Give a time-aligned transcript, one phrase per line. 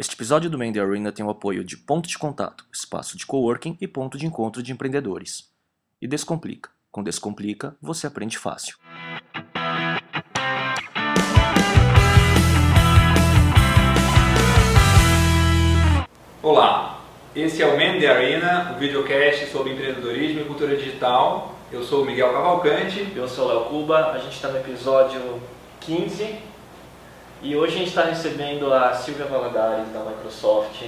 [0.00, 3.76] Este episódio do Mandy Arena tem o apoio de Ponto de Contato, espaço de coworking
[3.82, 5.50] e ponto de encontro de empreendedores.
[6.00, 6.70] E Descomplica.
[6.90, 8.78] Com Descomplica, você aprende fácil.
[16.42, 17.04] Olá,
[17.36, 21.54] esse é o Mandy Arena, o videocast sobre empreendedorismo e cultura digital.
[21.70, 23.06] Eu sou o Miguel Cavalcante.
[23.14, 25.42] Eu sou o Léo Cuba, a gente está no episódio
[25.80, 26.49] 15
[27.42, 30.84] e hoje a gente está recebendo a Silvia Valadares da Microsoft,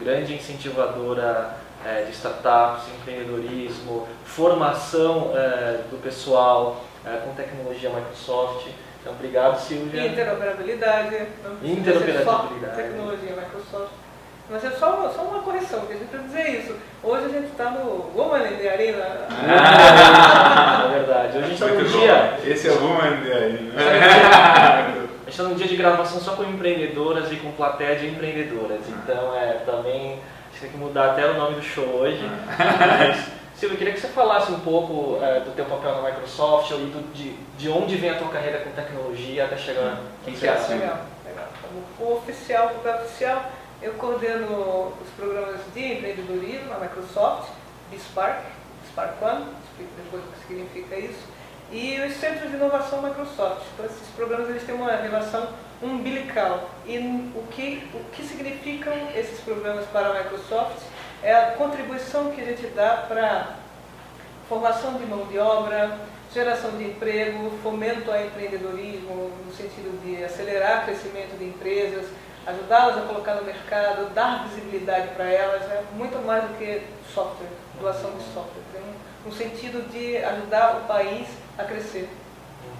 [0.00, 8.68] grande incentivadora é, de startups, empreendedorismo, formação é, do pessoal é, com tecnologia Microsoft.
[9.00, 10.06] Então, obrigado, Silvia.
[10.06, 11.16] Interoperabilidade.
[11.62, 12.76] Interoperabilidade.
[12.76, 13.92] Tecnologia Microsoft.
[14.50, 16.76] Mas é só, só uma correção, que a gente precisa dizer isso.
[17.04, 19.04] Hoje a gente está no Woman in the Arena.
[20.90, 21.38] É verdade.
[21.38, 21.82] Hoje a gente está bom.
[21.82, 22.38] dia.
[22.44, 24.96] Esse é o Woman the Arena.
[25.30, 28.80] A gente está num dia de gravação só com empreendedoras e com plateia de empreendedoras.
[28.88, 32.20] Então, é, também a gente tem que mudar até o nome do show hoje.
[32.58, 36.72] Mas, Silvia, eu queria que você falasse um pouco é, do teu papel na Microsoft
[36.72, 40.40] e do, de, de onde vem a tua carreira com tecnologia até chegar Quem onde
[40.40, 40.80] que é a você Silvia?
[40.80, 41.48] Legal, legal.
[41.96, 47.50] Como oficial, como papel oficial, eu coordeno os programas de empreendedorismo na Microsoft,
[47.96, 48.46] Spark,
[48.88, 51.22] Spark One, explico depois o que significa isso,
[51.72, 53.62] e os centros de inovação Microsoft.
[53.74, 55.48] Então, esses programas eles têm uma relação
[55.82, 56.70] umbilical.
[56.86, 60.82] E o que, o que significam esses programas para a Microsoft
[61.22, 63.56] é a contribuição que a gente dá para
[64.48, 65.96] formação de mão de obra,
[66.34, 72.06] geração de emprego, fomento ao empreendedorismo, no sentido de acelerar o crescimento de empresas,
[72.46, 76.82] ajudá-las a colocar no mercado, dar visibilidade para elas, é muito mais do que
[77.14, 77.48] software,
[77.80, 78.62] doação de software.
[78.72, 81.28] Tem um, um sentido de ajudar o país
[81.58, 82.08] a crescer.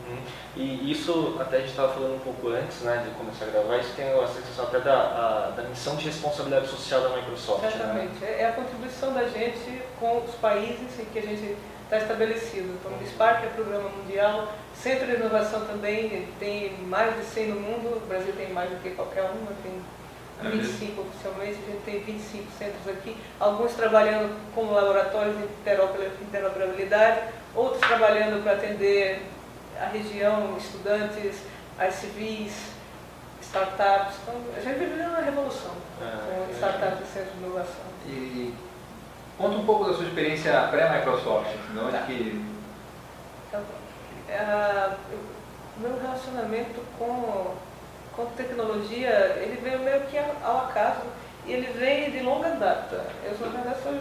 [0.09, 0.19] Uhum.
[0.57, 3.79] E isso, até a gente estava falando um pouco antes né, de começar a gravar,
[3.79, 7.63] isso tem a sensação até da, a- da missão de responsabilidade social da Microsoft.
[7.63, 7.71] Né?
[7.71, 8.25] Certamente.
[8.25, 12.77] É é a contribuição da gente com os países em que a gente está estabelecido.
[12.79, 17.61] Então, o Spark é programa mundial, Centro de Inovação também tem mais de 100 no
[17.61, 19.73] mundo, o Brasil tem mais do que qualquer uma, tem
[20.41, 20.63] É mesmo?
[20.63, 27.21] 25 oficialmente, a gente tem 25 centros aqui, alguns trabalhando como laboratórios de interopera- interoperabilidade,
[27.55, 29.27] outros trabalhando para atender
[29.81, 31.41] a região, estudantes,
[31.79, 32.53] as civis,
[33.41, 34.17] startups.
[34.23, 37.91] Então, a gente vive uma revolução É, com startups e centros de inovação.
[38.07, 38.55] E
[39.39, 41.49] conta um pouco da sua experiência pré-Microsoft.
[41.73, 42.03] De onde Tá.
[42.07, 42.45] que...
[43.49, 43.63] Então,
[44.31, 44.97] ah,
[45.77, 47.55] o meu relacionamento com,
[48.15, 51.01] com tecnologia, ele veio meio que ao acaso
[51.47, 53.07] e ele vem de longa data.
[53.25, 53.99] Eu, na verdade, sou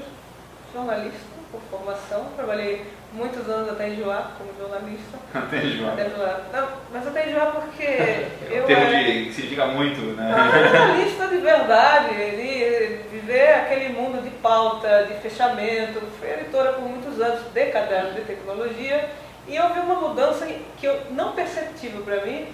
[0.73, 1.19] jornalista
[1.51, 5.17] por formação, trabalhei muitos anos até enjoar como jornalista.
[5.33, 5.93] Até João.
[5.93, 6.41] Até enjoar.
[6.53, 10.31] Não, mas até enjoar porque É eu um termo era- de, que significa muito, né?
[10.35, 16.83] Ah, jornalista de verdade, ele viver aquele mundo de pauta, de fechamento, fui editora por
[16.83, 19.09] muitos anos de caderno de tecnologia
[19.47, 20.47] e houve uma mudança
[20.79, 22.47] que eu não perceptível para mim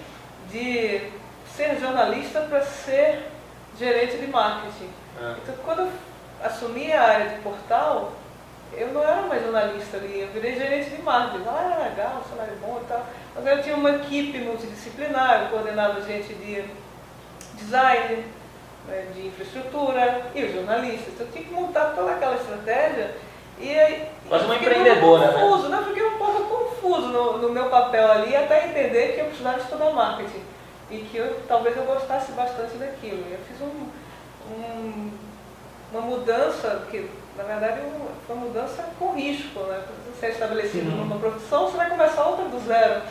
[0.50, 1.00] de
[1.54, 3.28] ser jornalista para ser
[3.78, 4.88] gerente de marketing.
[5.20, 5.34] É.
[5.42, 5.88] Então quando eu
[6.42, 8.12] assumi a área de portal,
[8.72, 11.44] eu não era mais jornalista ali, eu virei gerente de marketing.
[11.46, 13.06] Ah, legal, salário bom e tal.
[13.34, 16.64] Mas eu tinha uma equipe multidisciplinar, eu coordenava gente de
[17.54, 18.24] design,
[18.88, 21.14] né, de infraestrutura e os jornalistas.
[21.14, 23.14] Então eu tinha que montar toda aquela estratégia
[23.58, 24.08] e aí.
[24.28, 25.40] Quase uma empreendedora, um né?
[25.40, 25.78] confuso, né?
[25.78, 29.58] Eu fiquei um pouco confuso no, no meu papel ali até entender que eu precisava
[29.58, 30.42] estudar marketing
[30.90, 33.24] e que eu, talvez eu gostasse bastante daquilo.
[33.30, 33.88] Eu fiz um,
[34.52, 35.10] um-
[35.92, 39.82] uma mudança, que na verdade um- foi uma mudança com risco, né?
[40.14, 40.96] Você é estabelecido Uhum.
[41.04, 43.02] numa profissão, você vai começar outra do zero.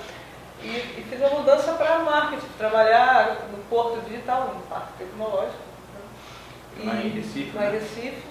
[0.63, 5.59] E, e fiz a mudança para marketing, trabalhar no Porto Digital, no Parque Tecnológico.
[6.77, 6.85] né?
[6.85, 7.79] Lá em Recife, Lá em né?
[7.79, 8.23] Recife.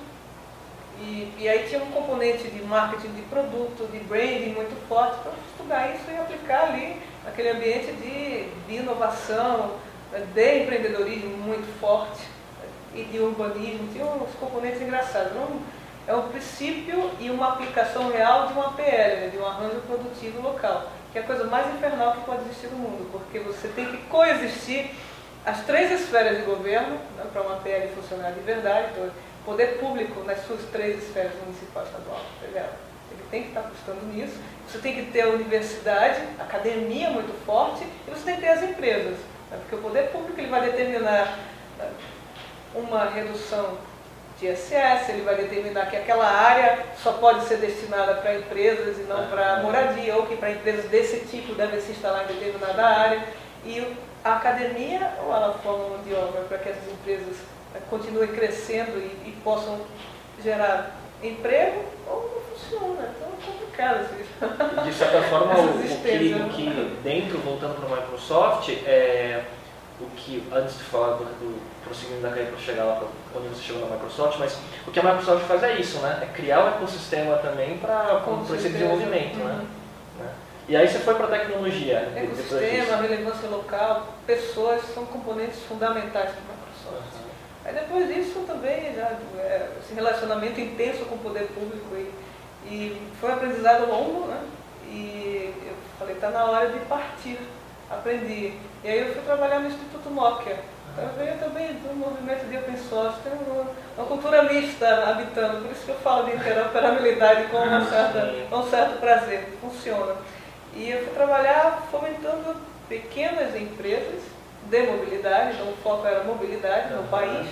[1.00, 5.32] E, e aí tinha um componente de marketing de produto, de branding muito forte, para
[5.50, 9.72] estudar isso e aplicar ali naquele ambiente de, de inovação,
[10.12, 12.22] né, de empreendedorismo muito forte
[12.60, 13.88] né, e de urbanismo.
[13.92, 15.32] Tinha uns componentes engraçados.
[15.36, 15.60] Um-
[16.06, 20.42] é um princípio e uma aplicação real de uma PL, né, de um arranjo produtivo
[20.42, 23.86] local, que é a coisa mais infernal que pode existir no mundo, porque você tem
[23.86, 24.90] que coexistir
[25.44, 28.88] as três esferas de governo né, para uma PL funcionar de verdade.
[28.92, 29.10] Então,
[29.44, 32.70] poder público nas suas três esferas municipal, estadual, federal.
[33.10, 34.38] Ele tem que estar apostando nisso.
[34.66, 38.62] Você tem que ter a universidade, academia muito forte, e você tem que ter as
[38.62, 39.18] empresas.
[39.50, 41.38] né, Porque o poder público ele vai determinar
[41.78, 41.90] né,
[42.74, 43.76] uma redução
[44.38, 49.02] de ISS, ele vai determinar que aquela área só pode ser destinada para empresas e
[49.02, 53.22] não para moradia, ou que para empresas desse tipo devem se instalar em determinada área.
[53.64, 57.36] E a academia ou ela forma mão de obra para que essas empresas
[57.74, 59.80] eh, continuem crescendo e, e possam
[60.42, 63.14] gerar emprego ou não funciona.
[63.16, 64.84] Então é complicado isso.
[64.84, 69.44] De certa forma, o, o, que, que dentro, voltando para a Microsoft, é
[70.00, 73.08] o que, antes de falar do, do prosseguindo da carreira para chegar lá pra,
[73.38, 76.20] onde você chegou na Microsoft, mas o que a Microsoft faz é isso, né?
[76.22, 78.22] É criar um ecossistema também para
[78.54, 79.44] esse desenvolvimento, né?
[79.44, 80.24] Uhum.
[80.24, 80.34] né?
[80.66, 82.10] E aí você foi para a tecnologia.
[82.14, 87.14] depois Ecossistema, relevância local, pessoas são componentes fundamentais para a Microsoft.
[87.14, 87.34] Uhum.
[87.64, 92.10] Aí depois disso também, já, é, esse relacionamento intenso com o poder público e,
[92.66, 94.40] e foi um aprendizado longo, né?
[94.86, 97.38] E eu falei, está na hora de partir,
[97.90, 98.54] aprendi.
[98.82, 100.58] E aí eu fui trabalhar no Instituto Nokia.
[100.92, 103.66] Então também do movimento de open source, tem uma,
[103.96, 108.56] uma cultura mista habitando, por isso que eu falo de interoperabilidade com uma Ah, certa,
[108.56, 110.14] um certo prazer, funciona.
[110.72, 112.56] E eu fui trabalhar fomentando
[112.88, 114.22] pequenas empresas
[114.70, 117.48] de mobilidade, então o foco era mobilidade no país,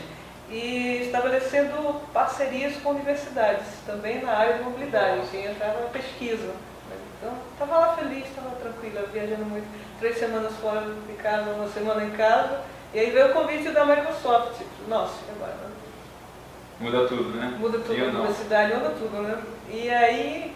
[0.49, 6.50] e estabelecendo parcerias com universidades, também na área de mobilidade, que entrava na pesquisa.
[7.22, 9.66] Então, estava lá feliz, estava tranquila, viajando muito,
[10.00, 12.60] três semanas fora de casa, uma semana em casa,
[12.92, 14.60] e aí veio o convite da Microsoft.
[14.88, 15.54] Nossa, e agora?
[16.80, 17.56] Muda tudo, né?
[17.60, 19.40] Muda tudo, E universidade muda tudo, né?
[19.70, 20.52] E aí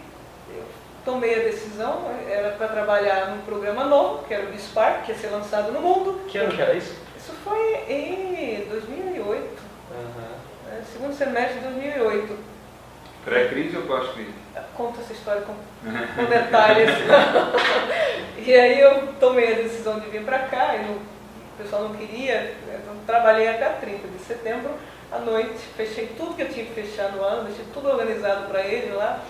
[0.50, 0.64] eu
[1.04, 5.18] tomei a decisão, era para trabalhar num programa novo, que era o Bispark, que ia
[5.18, 6.20] ser lançado no mundo.
[6.26, 6.96] Que ano que era isso?
[7.16, 10.22] Isso foi em 2008, Uhum.
[10.66, 10.82] né?
[10.92, 12.56] segundo semestre de 2008.
[13.26, 14.31] Pré-crise ou pós-crise?
[14.76, 16.90] Conta essa história com, com detalhes.
[18.38, 21.94] e aí eu tomei a decisão de vir para cá, e não- o pessoal não
[21.96, 24.70] queria, eu trabalhei até 30 de setembro
[25.11, 28.61] à noite, fechei tudo que eu tinha que fechar no ano, deixei tudo organizado para
[28.61, 29.20] ele lá.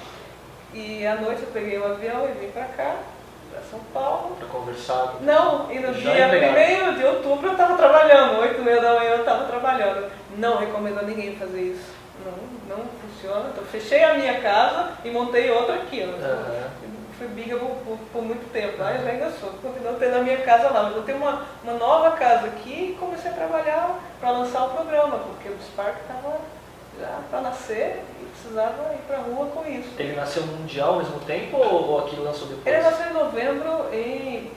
[0.74, 2.96] E à noite eu peguei o avião e vim para cá,
[3.50, 4.36] para São Paulo.
[4.38, 5.14] Para conversar.
[5.22, 6.90] Não, e no Já dia empregado.
[6.90, 10.10] 1 de outubro eu estava trabalhando, 8 e meia da manhã eu estava trabalhando.
[10.36, 11.95] Não recomendo a ninguém fazer isso.
[12.24, 13.50] Não, não funciona.
[13.52, 16.02] Então fechei a minha casa e montei outra aqui.
[16.02, 16.24] ó.
[16.24, 16.70] Aham.
[17.18, 19.48] Fui biga por, por- por muito tempo, mas eu ainda sou.
[19.62, 20.82] Continuo tendo a minha casa lá.
[20.84, 24.70] Mas eu tenho uma, uma nova casa aqui e comecei a trabalhar para lançar o
[24.70, 26.36] programa, porque o Spark estava
[27.00, 29.88] já para nascer e precisava ir para a rua com isso.
[29.98, 32.66] Ele nasceu mundial ao mesmo tempo ou, ou aquilo lançou depois?
[32.66, 34.52] Ele nasceu em novembro em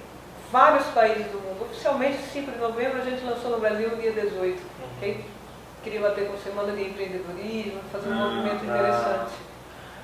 [0.51, 1.61] vários países do mundo.
[1.63, 4.35] Oficialmente, 5 de novembro, a gente lançou no Brasil no dia 18.
[4.41, 4.59] Uhum.
[5.01, 5.23] Aí
[5.83, 8.65] queria bater com Semana de Empreendedorismo, fazer um Ah, movimento tá.
[8.65, 9.31] interessante.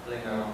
[0.08, 0.46] Legal.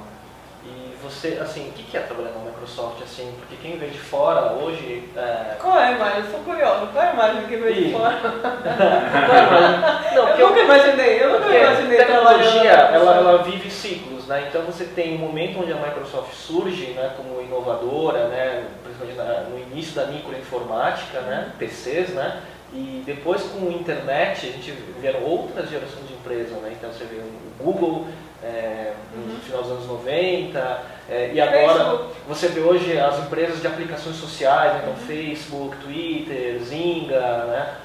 [0.63, 3.33] E você, assim, o que é trabalhar na Microsoft, assim?
[3.39, 5.09] Porque quem vem de fora hoje...
[5.17, 5.55] É...
[5.59, 6.19] Qual é a imagem?
[6.19, 6.85] Eu sou curiosa.
[6.85, 8.13] Qual é a imagem que veio de fora?
[10.15, 12.95] Não, Eu nunca imaginei, eu nunca Porque imaginei tecnologia, trabalhando.
[12.95, 14.45] ela, ela vive ciclos, né?
[14.47, 19.57] Então você tem um momento onde a Microsoft surge, né, como inovadora, né, principalmente no
[19.59, 22.39] início da microinformática, né, PCs, né?
[22.73, 24.71] E depois com a internet, a gente
[25.01, 26.73] vieram outras gerações de empresas, né?
[26.77, 28.07] Então você vê o Google
[28.41, 29.39] é, no Uhum.
[29.39, 30.79] final dos anos 90,
[31.09, 34.79] é, e agora você vê hoje as empresas de aplicações sociais, né?
[34.83, 37.75] então Facebook, Twitter, Zynga, né?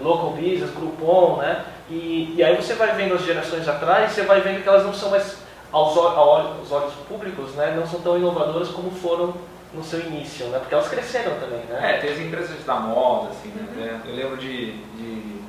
[0.00, 1.64] Local Business, Groupon, né?
[1.88, 4.92] E, e aí você vai vendo as gerações atrás, você vai vendo que elas não
[4.94, 5.38] são mais,
[5.72, 7.74] aos, aos olhos públicos, né?
[7.76, 9.34] Não são tão inovadoras como foram
[9.72, 10.58] no seu início, né?
[10.58, 11.94] Porque elas cresceram também, né?
[11.96, 14.00] É, tem as empresas da moda, assim, né?
[14.04, 15.40] Eu lembro de, de-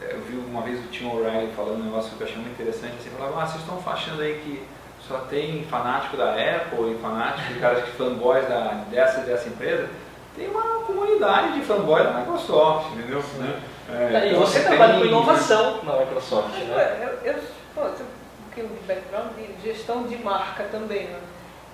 [0.00, 2.94] Eu vi uma vez o Tim O'Reilly falando um negócio que eu achei muito interessante,
[2.98, 4.62] assim, falava, ah, vocês estão achando aí que
[5.06, 9.48] só tem fanático da Apple e fanático de caras que fanboys da, dessa e dessa
[9.48, 9.88] empresa.
[10.36, 13.22] Tem uma comunidade de fanboys da Microsoft, entendeu?
[13.38, 13.60] Né?
[13.90, 17.18] É, e então, você tem- trabalha com inovação na Microsoft, né?
[17.24, 17.38] Eu, eu
[17.74, 21.04] pô, tenho um pouquinho de background de gestão de marca também.
[21.08, 21.18] Né?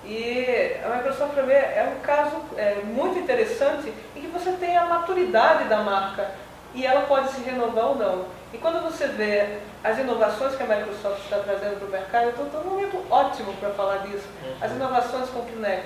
[0.05, 4.77] E a Microsoft para mim é um caso é, muito interessante em que você tem
[4.77, 6.31] a maturidade da marca
[6.73, 8.25] e ela pode se renovar ou não.
[8.53, 12.45] E quando você vê as inovações que a Microsoft está trazendo para o mercado, eu
[12.45, 14.27] estou num momento ótimo para falar disso.
[14.61, 15.85] As inovações com o Kinect,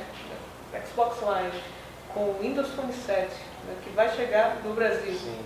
[0.87, 1.61] Xbox Live,
[2.13, 3.27] com o Windows Phone 7,
[3.65, 5.13] né, que vai chegar no Brasil.
[5.13, 5.41] Sim.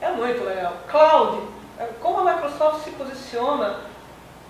[0.00, 0.74] É muito legal.
[0.88, 3.80] Cloud, é, como a Microsoft se posiciona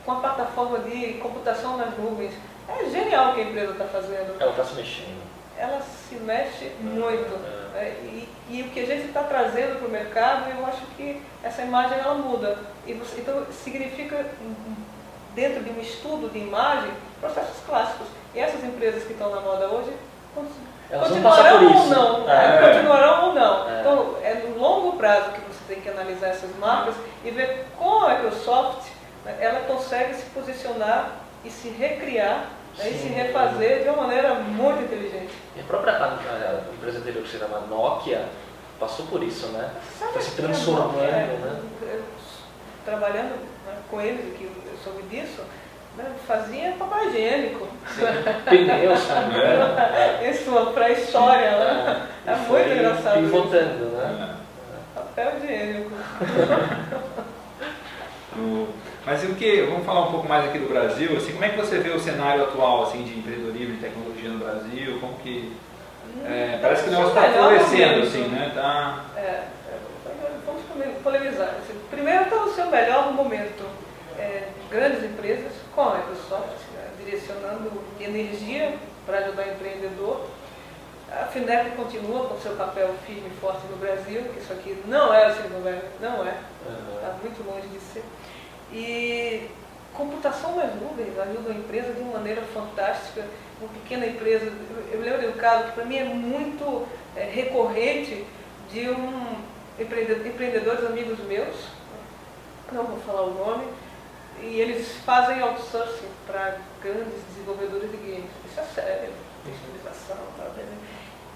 [0.05, 2.33] com a plataforma de computação nas nuvens.
[2.69, 4.37] É genial o que a empresa está fazendo.
[4.41, 5.23] Ela está se mexendo.
[5.59, 7.39] Ela se mexe muito.
[7.39, 7.89] né?
[8.03, 11.63] E, e o que a gente está trazendo para o mercado, eu acho que essa
[11.63, 12.59] imagem ela muda.
[12.87, 14.75] Você- então significa, hum,
[15.35, 18.07] dentro de um estudo de imagem, processos clássicos.
[18.35, 19.93] E essas empresas que estão na moda hoje
[20.91, 22.31] Elas continuarão ou não.
[22.31, 22.61] É.
[22.61, 22.73] né?
[22.75, 23.69] Continuarão ou não.
[23.71, 23.81] É.
[23.81, 26.95] Então, é no longo prazo que você tem que analisar essas marcas
[27.25, 28.89] e ver como a Microsoft
[29.25, 31.11] né, ela consegue se posicionar
[31.47, 35.33] e se recriar Aí se refazer de uma maneira muito inteligente.
[35.57, 38.27] E a própria a, a empresa anterior que se chama Nokia
[38.79, 39.71] passou por isso, né?
[40.13, 41.61] Foi se transformando, é, né?
[41.83, 42.05] eu-
[42.85, 43.31] trabalhando
[43.67, 44.51] né, com eles, que eu
[44.85, 45.43] soube disso,
[45.97, 47.67] né, fazia papel higiênico.
[48.45, 49.39] Pneus também.
[49.39, 50.31] né?
[50.31, 52.09] Isso, uma pré-história, né?
[52.27, 54.37] É, É e muito engraçado Pivotando, né?
[54.95, 55.91] Papel higiênico.
[59.07, 59.63] O- Mas e o que?
[59.63, 61.17] Vamos falar um pouco mais aqui do Brasil.
[61.17, 64.39] Assim, como é que você vê o cenário atual assim de empreendedorismo e tecnologia no
[64.39, 64.99] Brasil?
[65.01, 65.57] Como que
[66.25, 68.51] é, parece que o negócio está florescendo, assim, né?
[68.55, 69.05] Tá.
[69.17, 69.79] É, é,
[70.45, 71.49] vamos pole- polemizar.
[71.49, 73.65] Assim, Primeiro está no seu melhor momento.
[74.19, 77.71] É, grandes empresas, como a Microsoft, né, direcionando
[78.01, 80.27] energia para ajudar o empreendedor.
[81.13, 85.15] A FINEP continua com seu papel firme e forte no Brasil, que isso aqui não
[85.15, 86.35] é o Silicon Valley, não é,
[86.97, 88.03] está muito longe de ser.
[88.73, 89.49] E
[89.95, 93.25] computação nas nuvens ajuda a empresa de uma maneira fantástica.
[93.61, 94.53] Uma pequena empresa,
[94.93, 98.27] eu- lembro de um caso que para mim é muito é, recorrente
[98.71, 99.37] de um
[99.79, 101.57] empreendedor, empreendedores amigos meus,
[102.73, 103.65] não vou falar o nome,
[104.43, 108.31] e eles fazem outsourcing para grandes desenvolvedores de games.
[108.45, 109.11] Isso é sério,
[109.47, 110.77] especialização, tá vendo?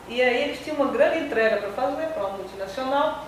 [0.09, 3.25] E aí eles tinham uma grande entrega para fazer para uma multinacional,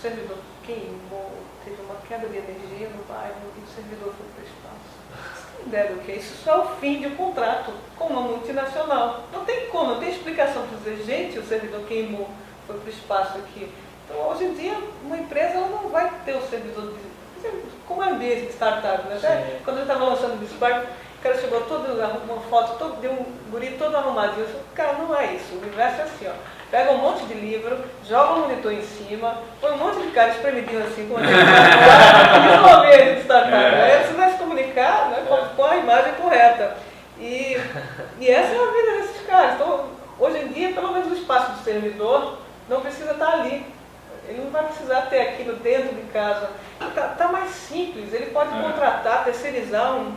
[0.00, 1.32] servidor queimou,
[1.64, 4.90] teve uma queda de energia no bairro e o servidor foi para o espaço.
[5.34, 6.34] Você tem ideia do que é isso?
[6.34, 9.24] Isso é o fim de um contrato com uma multinacional.
[9.32, 12.28] Não tem como, não tem explicação para dizer, gente, o servidor queimou,
[12.66, 13.72] foi para o espaço aqui.
[14.04, 17.10] Então, hoje em dia, uma empresa não vai ter o servidor de.
[17.86, 19.16] Como é de startup, né?
[19.16, 21.86] Até quando eu estava lançando o Bispark, o cara chegou todo,
[22.24, 24.40] uma foto, todo, deu um guri todo arrumadinho.
[24.40, 25.54] Eu falei, cara, não é isso.
[25.54, 26.59] O universo é assim, ó.
[26.70, 30.30] Pega um monte de livro, joga um monitor em cima, põe um monte de cara
[30.30, 31.32] espremidinho assim, com a Isso
[32.54, 33.54] é um ambiente de startup.
[33.54, 33.82] É.
[33.98, 36.76] Aí você vai se comunicar né, com, com a imagem correta.
[37.18, 37.60] E,
[38.20, 39.54] e essa é a vida desses caras.
[39.54, 39.84] Então,
[40.18, 43.66] hoje em dia, pelo menos o espaço do servidor não precisa estar ali.
[44.28, 46.50] Ele não vai precisar ter aquilo dentro de casa.
[46.80, 48.12] Está mais simples.
[48.14, 48.62] Ele pode É.
[48.62, 50.14] contratar, terceirizar um.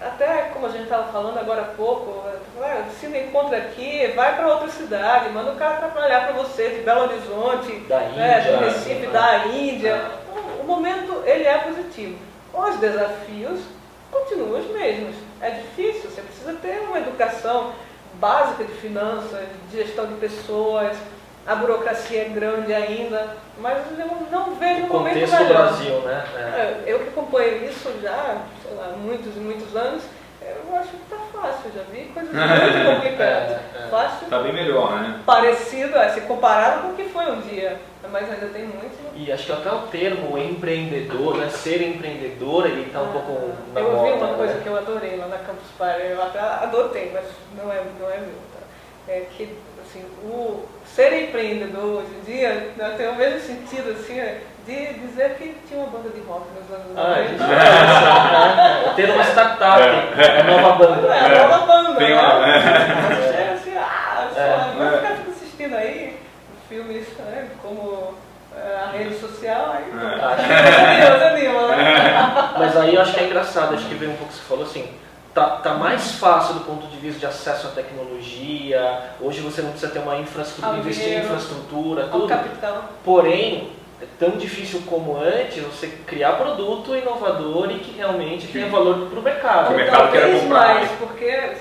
[0.00, 2.24] Até como a gente estava falando agora há pouco,
[2.62, 6.70] ah, se não encontra aqui, vai para outra cidade, manda o cara trabalhar para você
[6.70, 9.12] de Belo Horizonte, Da né, Índia, do Recife, né?
[9.12, 10.02] da Índia.
[10.30, 12.18] Então, O momento ele é positivo.
[12.54, 13.60] Os desafios
[14.10, 15.14] continuam os mesmos.
[15.40, 17.72] É difícil, você precisa ter uma educação
[18.14, 19.40] básica de finanças,
[19.70, 20.96] de gestão de pessoas,
[21.46, 25.56] a burocracia é grande ainda, mas eu não vejo O um momento contexto do melhor.
[25.68, 26.24] Brasil, né?
[26.36, 26.40] É.
[26.40, 30.02] É, Eu que acompanho isso já, sei lá, muitos e muitos anos,
[30.42, 33.50] eu acho que tá fácil, já vi coisas muito complicadas.
[33.50, 33.88] É, é.
[33.90, 35.20] Fácil, Tá bem melhor, né?
[35.26, 37.78] parecido, é, se comparado com o que foi um dia,
[38.10, 39.00] mas ainda tem muito.
[39.14, 41.48] E acho que até o termo empreendedor, né?
[41.50, 43.98] Ser empreendedor, ele está um pouco na eu moda.
[43.98, 44.60] ouvi uma coisa né?
[44.62, 47.24] que eu adorei lá na Campus Party, eu até adotei, mas
[47.56, 48.28] não é, não é meu.
[48.54, 49.12] Tá?
[49.12, 54.18] É que assim, o ser empreendedor hoje em dia né, tem o mesmo sentido assim,
[54.18, 57.32] é, de dizer que tinha uma banda de rock nos anos Ah, 90.
[57.34, 60.96] isso é, é, ter uma startup, é nova banda.
[61.02, 62.20] Não é, uma banda, Tem né?
[62.20, 64.74] uma- Você chega assim, ah, só, É.
[64.78, 66.18] vai ficar tudo assistindo aí
[66.68, 68.14] filmes né, como
[68.56, 70.24] é, a rede social, aí É.
[70.24, 72.50] Acho- desanima, né?
[72.58, 74.64] Mas aí eu acho que é engraçado, acho que veio um pouco que você falou
[74.64, 74.88] assim,
[75.34, 79.70] tá, tá mais fácil do ponto de vista de acesso à tecnologia, hoje você não
[79.70, 82.26] precisa ter uma infraestrutura, Ao investir em infraestrutura, tudo.
[82.28, 82.84] capital.
[83.04, 83.72] Porém,
[84.02, 89.18] é tão difícil como antes você criar produto inovador e que realmente tenha valor para
[89.18, 89.72] o mercado.
[89.72, 90.74] O mercado quer Talvez comprar.
[90.74, 91.52] mais, porque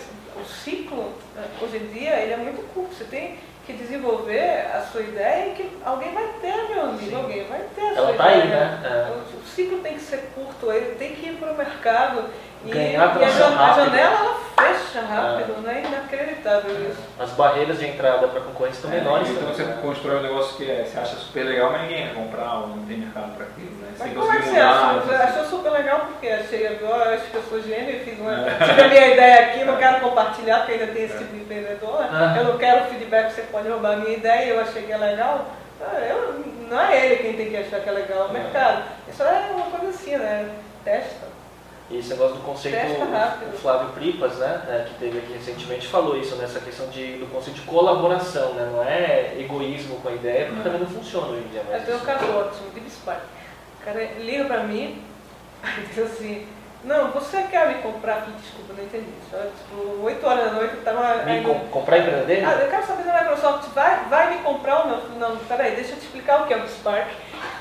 [0.41, 2.95] o ciclo, né, hoje em dia, ele é muito curto.
[2.95, 7.15] Você tem que desenvolver a sua ideia e que alguém vai ter, meu amigo, Sim.
[7.15, 8.41] alguém vai ter a Ela sua tá ideia.
[8.43, 8.79] aí, né?
[8.83, 9.11] É.
[9.11, 12.23] O, o ciclo tem que ser curto, ele tem que ir para o mercado.
[12.65, 15.83] E, Ganhar e a, tração a janela ela fecha rápido, né?
[15.87, 16.99] Inacreditável isso.
[17.17, 19.29] As barreiras de entrada para concorrentes estão menores.
[19.29, 19.79] Então você né?
[19.81, 22.85] constrói um negócio que é, você acha super legal, mas ninguém quer comprar ou não
[22.85, 23.87] tem mercado para aquilo, né?
[23.95, 24.69] Você Mas como é que você mudar.
[24.89, 25.01] achou?
[25.01, 28.35] Você achou super legal porque achei agora, acho que eu sou gênio e fiz uma.
[28.67, 32.05] Tive a minha ideia aqui, não quero compartilhar porque ainda tem esse tipo de empreendedor.
[32.37, 35.45] Eu não quero feedback, você pode roubar a minha ideia, eu achei que é legal.
[35.81, 38.39] Ah, Eu, não é ele quem tem que achar que é legal, é o É.
[38.41, 38.83] mercado.
[39.07, 40.49] Isso é uma coisa assim, né?
[40.83, 41.38] Testa.
[41.91, 46.15] E esse negócio do conceito, o Flávio Pripas, né, é, que teve aqui recentemente, falou
[46.15, 50.45] isso, nessa questão de, do conceito de colaboração, né, não é egoísmo com a ideia,
[50.47, 51.61] porque também não funciona hoje em dia.
[51.61, 53.21] Eu Mas tenho um caso ótimo, de Spark.
[53.81, 55.01] O cara liga pra mim
[55.65, 56.45] e diz assim,
[56.83, 58.17] não, você quer me comprar?
[58.17, 59.35] Eu falei, Desculpa, não entendi isso.
[59.57, 62.45] Tipo, 8 horas da noite, eu tava Me ainda- com- comprar a empresa dele?
[62.45, 64.97] Ah, eu quero saber se a Microsoft vai, vai me comprar ou não.
[64.99, 67.07] Eu Não, peraí, deixa eu te explicar o que é o Spark.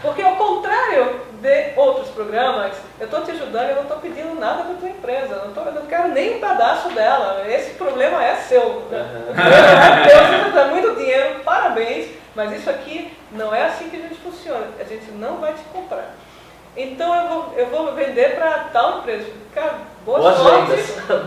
[0.02, 4.34] Porque ao contrário de outros programas programa, eu estou te ajudando, eu não estou pedindo
[4.38, 7.74] nada da tua empresa, eu não, tô, eu não quero nem um pedaço dela, esse
[7.74, 8.62] problema é seu.
[8.62, 8.82] Uhum.
[10.52, 14.84] Você muito dinheiro, parabéns, mas isso aqui não é assim que a gente funciona, a
[14.84, 16.10] gente não vai te comprar.
[16.78, 19.26] Então eu vou, eu vou vender para tal empresa.
[19.52, 20.72] Cara, boa Boas sorte.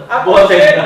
[0.09, 0.81] Aconselho,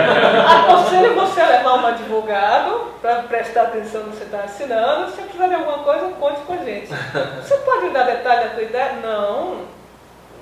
[0.47, 5.11] aconselho você a levar um advogado para prestar atenção no que você está assinando.
[5.11, 6.87] Se precisar de alguma coisa, conte com a gente.
[6.87, 8.93] Você pode dar detalhe da tua ideia?
[9.03, 9.57] Não.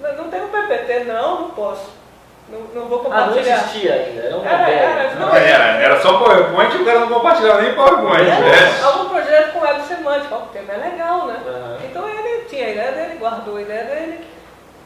[0.01, 1.03] Não tem um PPT?
[1.03, 2.02] Não, não posso.
[2.49, 3.55] Não, não vou compartilhar.
[3.55, 6.99] Ah, não existia ainda, era era, era, não, era, era só PowerPoint e o cara
[6.99, 8.29] não compartilhava nem PowerPoint.
[8.29, 8.81] Era, é.
[8.83, 11.39] Algum projeto com web semântica, o tema é legal, né?
[11.45, 11.85] Uhum.
[11.85, 14.33] Então ele tinha a ideia dele, guardou a ideia dele.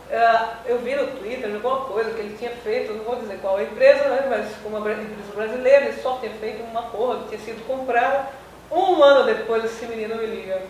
[0.09, 3.57] Uh, eu vi no Twitter alguma coisa que ele tinha feito, não vou dizer qual
[3.57, 5.01] a empresa, né, mas uma empresa
[5.35, 8.27] brasileira, ele só tinha feito uma porra que tinha sido comprada.
[8.71, 10.61] Um ano depois esse menino me liga.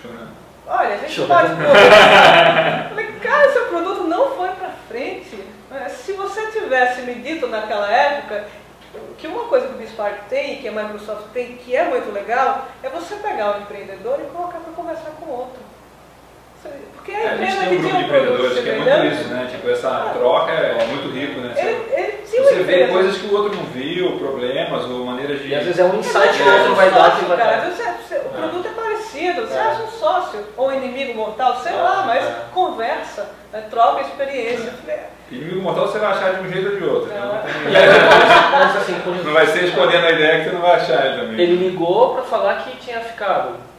[0.00, 0.30] Chorando.
[0.68, 1.56] Olha, a gente Chorando.
[1.56, 1.58] pode.
[2.90, 5.44] Falei, cara, seu produto não foi pra frente.
[5.88, 8.44] Se você tivesse me dito naquela época
[9.16, 12.66] que uma coisa que o Bispark tem, que a Microsoft tem, que é muito legal,
[12.82, 15.69] é você pegar o empreendedor e colocar para conversar com outro.
[16.94, 19.48] Porque a, é, a gente tem um grupo de empreendedores que é muito isso, né?
[19.50, 21.54] Tipo, essa ah, troca é muito rico, né?
[21.56, 25.48] Ele, ele você vê coisas que o outro não viu, problemas ou maneiras de.
[25.48, 27.36] E às vezes é um insight que o outro vai dar vai.
[27.36, 28.38] Cara, você, o é.
[28.38, 29.60] produto é parecido, você é.
[29.60, 32.34] acha um sócio ou um inimigo mortal, sei lá, mas é.
[32.52, 33.64] conversa, né?
[33.70, 34.72] troca experiência.
[34.86, 35.06] É.
[35.30, 37.08] Inimigo mortal você vai achar de um jeito ou de outro.
[37.08, 37.20] Né?
[37.20, 37.32] Não,
[37.70, 38.74] né?
[38.76, 41.40] assim, não vai ser escolhendo a ideia que você não vai achar ele também.
[41.40, 43.70] Ele ligou para falar que tinha ficado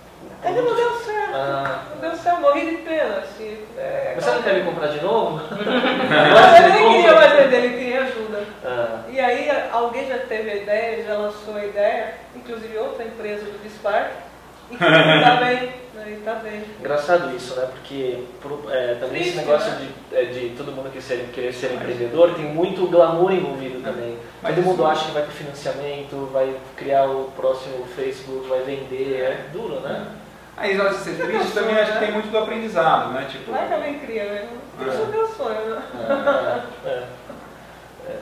[0.44, 1.21] Ainda não deu certo.
[1.34, 1.84] Ah.
[1.92, 3.18] Não deu certo, morri de pena.
[3.20, 5.42] Assim, é, Você não quer me comprar de novo?
[5.50, 8.44] Mas ele nem queria mais vender, ele queria ajuda.
[8.64, 9.00] Ah.
[9.10, 13.70] E aí alguém já teve a ideia, já lançou a ideia, inclusive outra empresa do
[13.70, 14.12] Spark,
[14.72, 15.82] e que está bem.
[15.94, 16.64] Né, está bem.
[16.80, 17.68] Engraçado isso, né?
[17.72, 18.24] Porque
[18.70, 19.88] é, também Triste, esse negócio né?
[20.10, 23.92] de, é, de todo mundo querer ser, querer ser empreendedor tem muito glamour envolvido é.
[23.92, 24.18] também.
[24.42, 29.22] Mas todo mundo acha que vai ter financiamento, vai criar o próximo Facebook, vai vender.
[29.22, 30.08] É duro, né?
[30.18, 30.31] É.
[30.58, 33.28] Aí, na hora de ser triste, também acho que tem muito do aprendizado, né?
[33.30, 33.52] Tipo...
[33.52, 34.50] Vai também cria, né?
[34.80, 35.84] Isso é o meu sonho, né?
[36.86, 37.08] É, é,
[38.08, 38.20] é.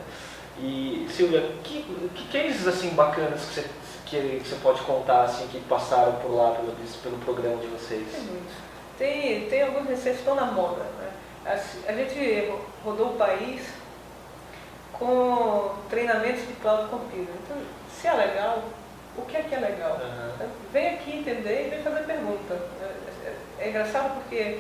[0.60, 1.84] E, Silvia, que,
[2.16, 3.70] que cases assim bacanas que você,
[4.06, 8.08] que você pode contar, assim, que passaram por lá, pelo, pelo programa de vocês?
[8.12, 8.54] Tem muitos.
[8.98, 11.10] Tem, tem alguns receitos que estão na moda, né?
[11.46, 11.54] A,
[11.92, 12.54] a gente
[12.84, 13.68] rodou o país
[14.94, 17.28] com treinamentos de cloud computing.
[17.46, 17.58] Então,
[17.90, 18.64] se é legal,
[19.20, 20.00] o que é que é legal.
[20.02, 20.50] Uhum.
[20.72, 22.54] Vem aqui entender e vem fazer pergunta.
[22.82, 24.60] É, é, é, engraçado porque,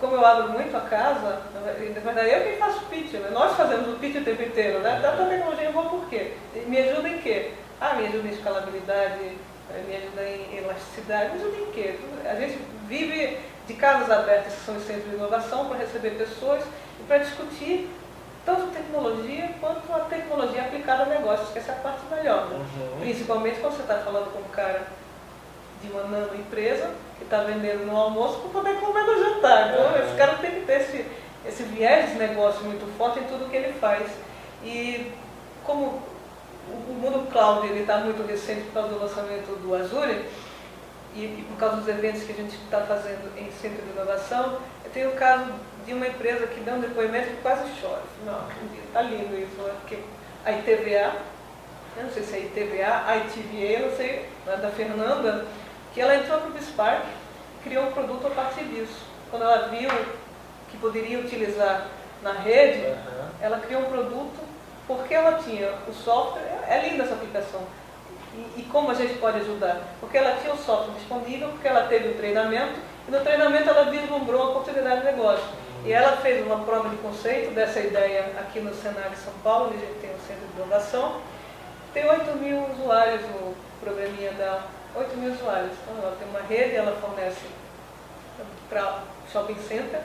[0.00, 3.30] como eu abro muito a casa, na verdade eu quem faço pitch, né?
[3.32, 4.96] nós fazemos o pitch o tempo inteiro, né?
[4.96, 5.02] Uhum.
[5.02, 6.34] Da tecnologia eu vou por quê?
[6.66, 7.52] Me ajuda em quê?
[7.80, 9.38] Ah, me ajuda em escalabilidade,
[9.70, 11.98] eh, me ajuda em elasticidade, me ajuda em quê?
[12.24, 16.62] A gente vive de casas abertas, que são os centros de inovação, para receber pessoas
[17.00, 17.88] e para discutir
[18.44, 22.48] tanto tecnologia quanto a tecnologia aplicada a negócios, que essa é a parte melhor.
[22.48, 22.56] Né?
[22.56, 23.00] Uhum.
[23.00, 24.86] Principalmente quando você está falando com um cara
[25.82, 29.72] de uma nano empresa que está vendendo no almoço para poder comer no jantar.
[29.72, 30.06] Então, uhum.
[30.06, 31.06] esse cara tem que ter esse,
[31.46, 34.08] esse viés de negócio muito forte em tudo que ele faz.
[34.64, 35.12] E
[35.64, 36.00] como
[36.68, 40.24] o mundo cloud está muito recente por causa do lançamento do Azure,
[41.14, 44.58] e, e, por causa dos eventos que a gente está fazendo em centro de inovação,
[44.82, 45.52] eu tenho o caso
[45.84, 48.02] de uma empresa que deu um depoimento que quase chora.
[48.24, 48.40] Não,
[48.86, 49.74] está lindo isso, né?
[49.80, 49.98] porque
[50.44, 51.12] a ITVA,
[51.96, 55.46] eu não sei se é ITVA, a ITVA, não sei, da Fernanda,
[55.92, 57.04] que ela entrou para o Bispark,
[57.62, 59.04] criou um produto a partir disso.
[59.30, 59.90] Quando ela viu
[60.70, 61.86] que poderia utilizar
[62.22, 63.28] na rede, uhum.
[63.40, 64.40] ela criou um produto
[64.86, 67.60] porque ela tinha o software, é linda essa aplicação.
[68.34, 69.80] E, e, como a gente pode ajudar?
[70.00, 72.74] Porque ela tinha o software disponível, porque ela teve o treinamento,
[73.06, 75.44] e no treinamento ela vislumbrou a oportunidade de negócio.
[75.84, 79.76] E ela fez uma prova de conceito dessa ideia aqui no Senac São Paulo, onde
[79.76, 81.20] a gente tem um centro de inovação.
[81.92, 84.64] Tem 8 mil usuários no programinha dela.
[84.94, 85.72] 8 mil usuários.
[85.82, 87.40] Então ela tem uma rede, ela fornece
[88.68, 90.00] para shopping center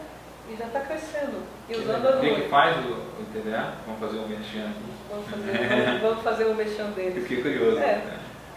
[0.50, 1.44] e já está crescendo.
[1.70, 2.20] E usando a.
[2.20, 3.74] Quem que faz o, o ITDA?
[3.86, 4.94] Vamos fazer um mexão aqui.
[5.10, 7.22] Vamos fazer, vamos, fazer um mexão dele.
[7.22, 7.80] Fiquei curioso.
[7.80, 8.02] É.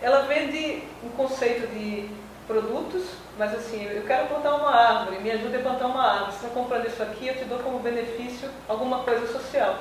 [0.02, 2.08] Ela vende um conceito de
[2.46, 6.32] produtos mas assim, eu quero plantar uma árvore, me ajude a plantar uma árvore.
[6.32, 9.78] Se está comprando isso aqui, eu te dou como benefício alguma coisa social.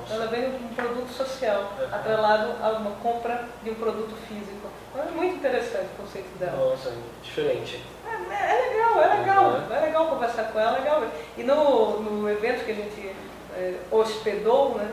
[0.00, 0.14] Nossa.
[0.14, 1.94] Ela vem um produto social, uhum.
[1.94, 4.68] atrelado a uma compra de um produto físico.
[4.90, 6.70] Então, é muito interessante o conceito dela.
[6.70, 7.84] Nossa, diferente.
[8.06, 9.44] É, é legal, é legal.
[9.44, 9.74] Uhum.
[9.74, 11.02] É legal conversar com ela, é legal.
[11.36, 13.16] E no, no evento que a gente
[13.54, 14.92] é, hospedou né,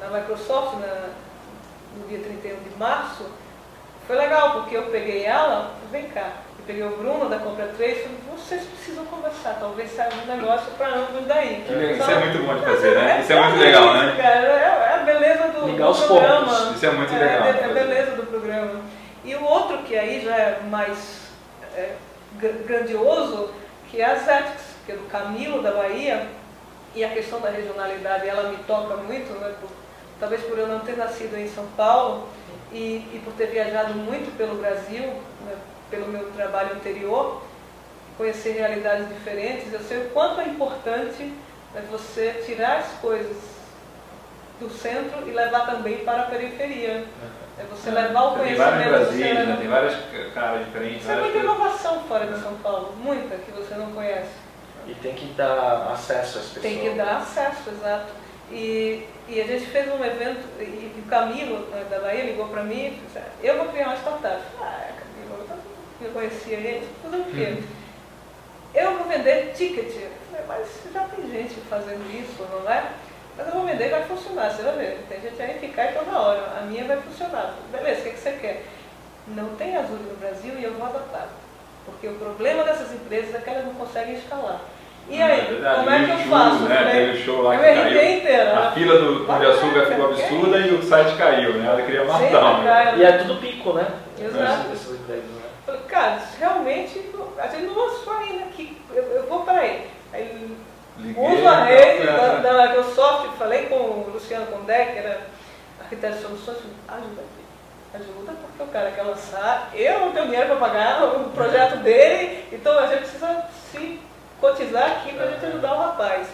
[0.00, 1.08] na Microsoft, na,
[1.96, 3.24] no dia 31 de março,
[4.06, 8.00] foi legal, porque eu peguei ela, vem cá, peguei o Bruno da Compra 3 e
[8.02, 11.64] falei, vocês precisam conversar, talvez saia um negócio para ambos daí.
[11.66, 11.96] Que legal.
[12.06, 13.20] Só- Isso é muito bom de fazer, né?
[13.22, 14.14] Isso é muito legal, né?
[14.16, 16.46] Cara, é, é a beleza do, Ligar do os programa.
[16.46, 16.76] pontos.
[16.76, 17.46] Isso é muito É, legal.
[17.48, 18.80] É, a beleza do programa.
[19.24, 21.20] E o outro que aí já é mais
[21.76, 21.92] é,
[22.38, 23.50] gra- grandioso,
[23.90, 26.26] que é a Zetics, que é do Camilo da Bahia,
[26.94, 29.70] e a questão da regionalidade, ela me toca muito, né, por-
[30.20, 32.28] talvez por eu não ter nascido em São Paulo
[32.72, 35.02] e, e por ter viajado muito pelo Brasil,
[35.44, 35.52] né,
[35.94, 37.42] pelo meu trabalho anterior,
[38.18, 41.22] conhecer realidades diferentes, eu sei o quanto é importante
[41.72, 43.36] né, você tirar as coisas
[44.60, 47.04] do centro e levar também para a periferia.
[47.58, 48.88] É você levar o Tem vários conhecimento.
[48.90, 49.56] Brasil, você leva- né?
[49.58, 49.94] Tem várias
[50.34, 51.04] caras diferentes.
[51.04, 54.30] É várias muita inovação fora de São Paulo, muita que você não conhece.
[54.88, 56.62] E tem que dar acesso às pessoas.
[56.62, 58.12] Tem que dar acesso, exato.
[58.50, 62.48] E, e a gente fez um evento, e, e o Camilo né, da Bahia ligou
[62.48, 64.42] para mim e disse, eu vou criar uma startup.
[64.60, 64.88] Ah,
[66.00, 67.56] eu conhecia ele, fazer o quê?
[68.74, 69.94] Eu vou vender ticket.
[69.94, 72.84] Eu falei, mas já tem gente fazendo isso, não é?
[73.36, 74.98] Mas eu vou vender e vai funcionar, você vai ver.
[75.08, 77.54] Tem gente aí que cai toda hora, a minha vai funcionar.
[77.72, 78.64] Beleza, o que, que você quer?
[79.28, 81.28] Não tem Azul no Brasil e eu vou adotar.
[81.84, 84.60] Porque o problema dessas empresas é que elas não conseguem escalar.
[85.08, 85.76] E Ah, aí, é verdade.
[85.80, 86.62] como é que E eu faço?
[86.62, 86.90] Né?
[86.92, 88.16] Teve o show lá eu que caiu.
[88.18, 88.58] inteira.
[88.58, 91.66] A fila do Pão de Açúcar ficou absurda e o site caiu, né?
[91.66, 92.58] Ela queria matar.
[92.58, 92.64] Né?
[92.64, 92.98] cai.
[92.98, 93.86] E é tudo pico, né?
[94.18, 94.72] Exato.
[94.72, 95.42] Esses empregos, né?
[95.74, 98.80] Falei, cara, realmente, a gente não lançou ainda aqui.
[98.92, 99.90] Eu, eu vou para aí.
[100.12, 100.56] Aí
[100.98, 105.26] Liguei, uso a rede da, da Microsoft, falei com o Luciano Condé, que era
[105.80, 107.44] arquiteto de soluções, ajuda aqui.
[107.94, 112.44] Ajuda porque o cara quer lançar, eu não tenho dinheiro para pagar o projeto dele,
[112.52, 114.00] então a gente precisa se
[114.40, 116.28] cotizar aqui para a gente ajudar o rapaz.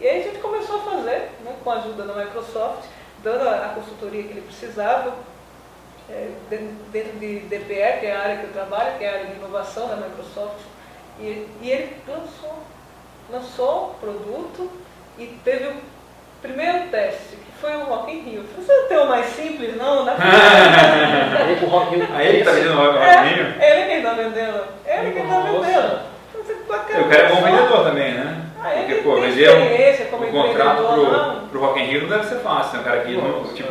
[0.00, 2.84] E aí a gente começou a fazer, né, com a ajuda da Microsoft,
[3.22, 5.14] dando a, a consultoria que ele precisava,
[6.10, 9.12] é, de- dentro de DPE, que é a área que eu trabalho, que é a
[9.14, 10.60] área de inovação da Microsoft,
[11.20, 12.58] e, e ele lançou,
[13.30, 14.70] lançou o produto
[15.18, 15.74] e teve o
[16.42, 18.44] primeiro teste, que foi o Rock in Rio.
[18.56, 20.04] Você não tem o mais simples, não?
[20.04, 20.24] Dá pra-
[21.44, 22.20] Aí o Rock in Rio.
[22.20, 23.54] Ele tá vendendo o é, Roquinho.
[23.62, 24.64] ele quem está vendendo.
[24.86, 25.52] Ele quem está Nossa.
[25.66, 26.14] vendendo.
[26.34, 28.40] Você tá O cara é bom vendedor também, né?
[28.62, 31.48] Ah, Porque, pô, vender um, um contrato pro, não.
[31.48, 32.80] pro Rock in Rio não deve ser fácil, né?
[32.80, 33.14] Um cara que
[33.54, 33.70] tipo,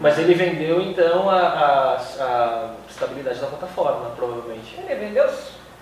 [0.00, 4.78] Mas ele vendeu então a, a- a estabilidade da plataforma, provavelmente.
[4.78, 5.26] Ele vendeu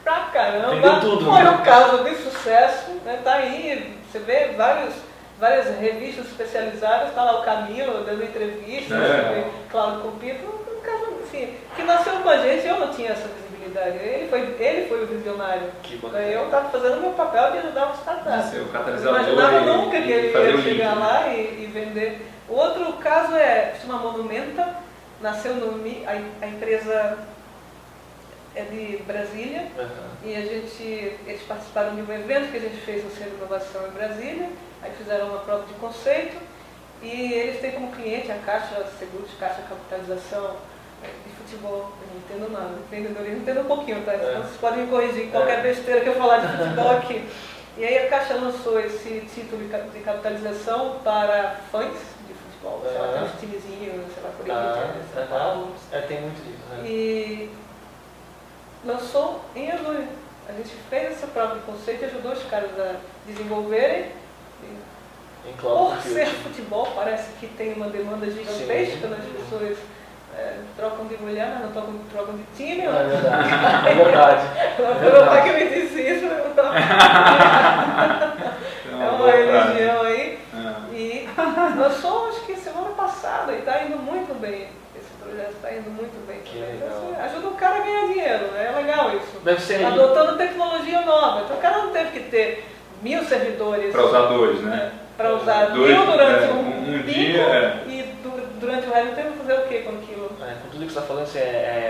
[0.05, 0.71] pra caramba.
[0.71, 1.51] Vendeu tudo, Foi né?
[1.51, 2.91] um caso de sucesso.
[3.05, 3.19] Né?
[3.25, 4.95] Tá aí, você vê vários,
[5.41, 9.45] várias revistas especializadas, tá lá o Camilo dando entrevistas, É.
[9.71, 13.29] Cláudio Compito, um caso assim, que nasceu com a gente, eu não tinha essa
[13.67, 15.71] Ele foi, ele foi o visionário.
[15.83, 16.25] Que bacana.
[16.25, 18.51] Eu estava fazendo o meu papel de ajudar o startup.
[18.51, 18.69] ser o
[19.05, 21.01] Eu imaginava e, nunca que ele ia chegar né?
[21.01, 22.21] lá e, e vender.
[22.49, 24.77] O outro caso é, chama Monumenta,
[25.21, 27.19] nasceu no a, a empresa
[28.55, 29.89] é de Brasília Aham.
[30.25, 30.83] e a gente,
[31.27, 34.49] eles participaram de um evento que a gente fez no Centro de Inovação em Brasília,
[34.81, 36.37] aí fizeram uma prova de conceito
[37.03, 40.57] e eles têm como cliente a Caixa Seguros, Caixa Capitalização
[41.27, 41.93] de futebol.
[42.01, 44.15] Eu não entendo nada, empreendedorismo entendo um pouquinho, tá?
[44.15, 45.63] Então vocês podem me corrigir qualquer É.
[45.63, 47.29] besteira que eu falar de futebol aqui.
[47.77, 51.93] E aí a Caixa lançou esse título de cap- de capitalização para fãs
[52.29, 55.29] de futebol, sei lá, tem uns timezinhos, sei lá, Corinthians, São aham.
[55.39, 56.83] Paulo, É, tem muito disso, né?
[56.89, 57.51] e
[58.85, 60.05] lançou em Azul.
[60.49, 64.13] A gente fez prova de conceito e ajudou os caras a desenvolverem.
[65.61, 69.19] Por ser futebol, parece que tem uma demanda gigantesca, né?
[69.21, 69.77] as pessoas
[70.37, 72.83] é, trocam de mulher, mas não trocam, trocam de time.
[72.85, 73.89] É verdade.
[73.89, 74.43] É verdade.
[75.03, 76.27] Meu pai que me disse isso.
[76.27, 76.65] Então,
[78.95, 79.43] É uma frase.
[79.73, 80.39] religião aí.
[80.55, 80.97] É.
[80.97, 81.29] E
[81.77, 84.69] lançou, acho que semana passada, e está indo muito bem.
[84.97, 86.39] Esse projeto está indo muito bem.
[86.45, 86.73] Que também.
[86.75, 86.89] legal.
[86.89, 88.73] Então, assim, ajuda o cara a ganhar dinheiro, né?
[88.73, 89.41] é legal isso.
[89.45, 89.85] Deve ser.
[89.85, 91.43] Adotando tecnologia nova.
[91.43, 92.65] Então o cara não teve que ter
[93.03, 94.93] mil servidores Para usar dois, né?
[95.17, 97.84] para usar Dois, mil durante é, um, um- dia, é.
[98.61, 100.31] Durante o resto do tempo fazer o que com aquilo?
[100.41, 101.43] É, com tudo que você está falando, assim, é,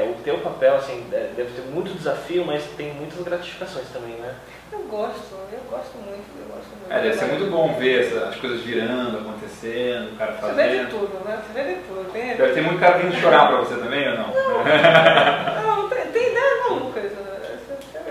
[0.03, 4.16] é, o teu papel assim, é, deve ter muito desafio, mas tem muitas gratificações também,
[4.16, 4.35] né?
[4.72, 6.90] Eu gosto, eu gosto muito, eu gosto muito.
[6.92, 10.62] É, deve ser muito bom ver essa- as coisas virando, acontecendo, o cara Você vê
[10.62, 10.90] de fazendo.
[10.90, 11.42] tudo, né?
[11.46, 12.12] Você vê de tudo.
[12.12, 14.29] Tem, Deve ter muito cara vindo chorar pra você também ou não?
[14.29, 17.12] Não, tem, tem ideia malucas.
[17.12, 17.50] né?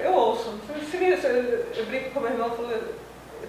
[0.06, 0.54] Eu ouço.
[0.90, 0.98] Se,
[1.80, 2.70] eu brinco com meu irmão e falo,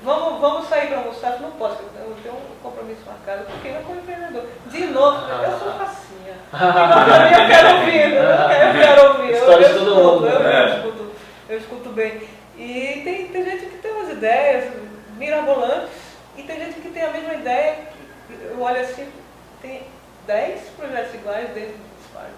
[0.05, 1.33] vamos, vamos sair para almoçar.
[1.33, 4.47] Eu não posso, eu tenho um compromisso marcado, porque eu sou empreendedor.
[4.67, 6.35] De novo, eu sou facinha.
[6.53, 9.31] Então, eu quero ouvir, eu quero, eu ouvir.
[9.31, 10.63] Eu, eu todo escuto, eu, né?
[10.63, 11.11] eu escuto,
[11.49, 12.23] eu escuto bem.
[12.57, 14.73] E tem, tem gente que tem umas ideias
[15.17, 15.91] mirabolantes
[16.37, 17.79] e tem gente que tem a mesma ideia.
[18.31, 19.09] Eu olho assim,
[19.61, 19.83] tem
[20.27, 22.31] 10 projetos iguais dentro do Spark.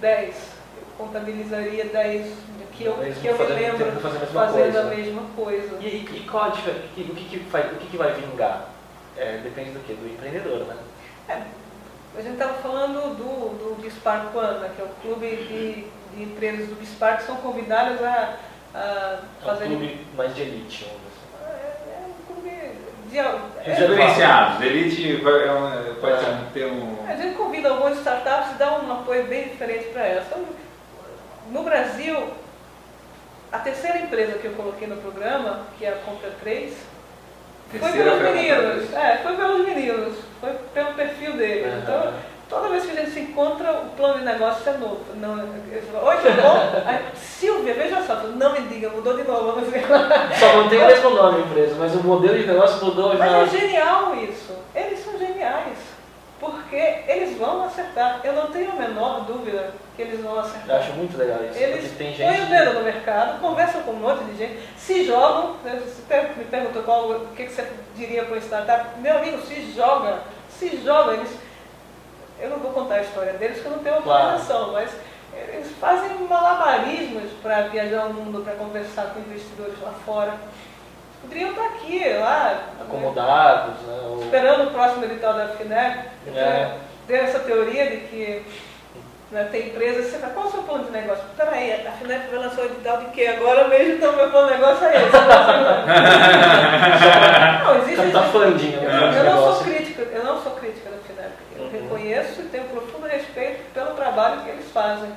[0.00, 0.57] 10.
[0.98, 2.32] Contabilizaria 10
[2.72, 4.80] que eu, que eu me lembro tentando fazer a mesma fazendo coisa.
[4.80, 5.76] a mesma coisa.
[5.80, 6.80] E, e, e qual a diferença?
[6.86, 8.68] O que, que, vai, o que, que vai vingar?
[9.16, 9.94] É, depende do que?
[9.94, 10.76] Do empreendedor, né?
[12.16, 15.84] A gente estava falando do, do Bispark One, né, que é o clube de,
[16.16, 18.36] de empresas do Bispark que são convidadas a,
[18.74, 19.64] a É um fazer.
[19.66, 21.90] clube mais de elite, vamos dizer assim.
[21.90, 22.50] É, é um clube
[23.10, 23.18] de.
[23.18, 24.64] é- Diferenciados.
[24.64, 26.98] Elite vai- é um- pode ser um termo.
[27.08, 30.26] A gente convida algumas startups e dá um apoio bem diferente para elas.
[30.26, 30.44] Então,
[31.50, 32.16] no Brasil,
[33.50, 36.74] a terceira empresa que eu coloquei no programa, que é a Compra 3,
[37.78, 38.94] foi pelos meninos.
[38.94, 40.14] É, foi pelos meninos.
[40.40, 41.66] Foi pelo perfil deles.
[41.66, 41.80] Aham.
[41.82, 42.12] Então,
[42.48, 45.04] toda vez que a gente se encontra, o plano de negócio é novo.
[45.16, 46.82] Não, Oi, tudo bom?
[46.86, 49.60] Aí, Silvia, veja só, não me diga, mudou de novo.
[50.38, 53.38] Só mantém o mesmo nome a empresa, mas o modelo de negócio mudou Mas já.
[53.38, 54.47] é genial isso.
[56.68, 58.20] Porque eles vão acertar.
[58.22, 60.76] Eu não tenho a menor dúvida que eles vão Eu acertar.
[60.80, 61.58] acho muito legal isso.
[61.58, 62.42] Eles põem gente.
[62.42, 65.56] o dedo no mercado, conversam com um monte de gente, se jogam.
[65.64, 69.00] Você me perguntou qual, o que você diria para uma startup.
[69.00, 70.18] Meu amigo, se joga.
[70.50, 71.14] Se joga.
[71.14, 71.30] Eles,
[72.38, 74.22] eu não vou contar a história deles, porque eu não tenho Claro.
[74.24, 74.90] autorização, mas
[75.54, 80.34] eles fazem malabarismos para viajar o mundo, para conversar com investidores lá fora.
[81.22, 82.44] Poderiam estar aqui, lá.
[82.44, 82.60] né?
[82.82, 83.98] acomodados, né?
[84.08, 85.98] ou- esperando o próximo edital da FINEP,
[86.34, 86.70] É.
[87.06, 88.42] tem essa teoria de que
[89.30, 91.22] né, tem empresas, você fala, qual é o seu plano de negócio?
[91.36, 93.26] Peraí, a FINEP vai lançar o edital de quê?
[93.26, 95.12] Agora mesmo, então meu plano de negócio é esse.
[97.64, 97.98] não, existe...
[98.32, 99.12] Funding, eu, né?
[99.18, 101.32] eu não sou crítica, eu não sou crítica da FINEP.
[101.56, 101.70] Eu Uhum.
[101.72, 105.10] reconheço e tenho profundo respeito pelo trabalho que eles fazem.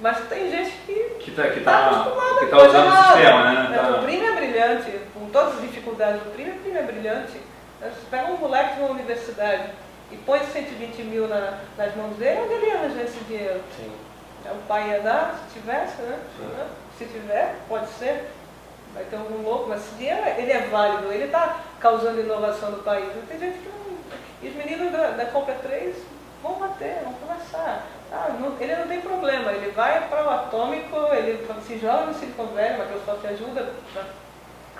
[0.00, 2.96] Mas tem gente que Que tá, que está tá, acostumada que tá coisa usando o
[3.04, 3.70] sistema, né?
[3.72, 4.00] É, Tá- é
[4.36, 4.90] brilhante,
[5.36, 6.22] todas as dificuldades.
[6.22, 7.40] O primo, o primo é brilhante.
[7.80, 9.70] Você pega um moleque de uma universidade
[10.10, 13.60] e põe 120 mil na- nas mãos dele, onde ele ia arranjar esse dinheiro?
[13.76, 13.92] Sim.
[14.46, 16.18] É, O pai ia dar, se tivesse, né?
[16.38, 16.50] Sim.
[16.98, 18.30] Se tiver, pode ser.
[18.94, 22.78] Vai ter algum louco, mas esse dinheiro ele é válido, ele está causando inovação no
[22.82, 23.06] país.
[23.28, 23.76] Tem gente que não.
[24.42, 25.96] E os meninos da, da Compra 3
[26.42, 27.82] vão bater, vão conversar.
[28.10, 32.14] Ah, não- ele não tem problema, ele vai para o atômico, ele se joga no
[32.14, 33.60] Silicon Valley, a Microsoft ajuda
[33.96, 34.25] a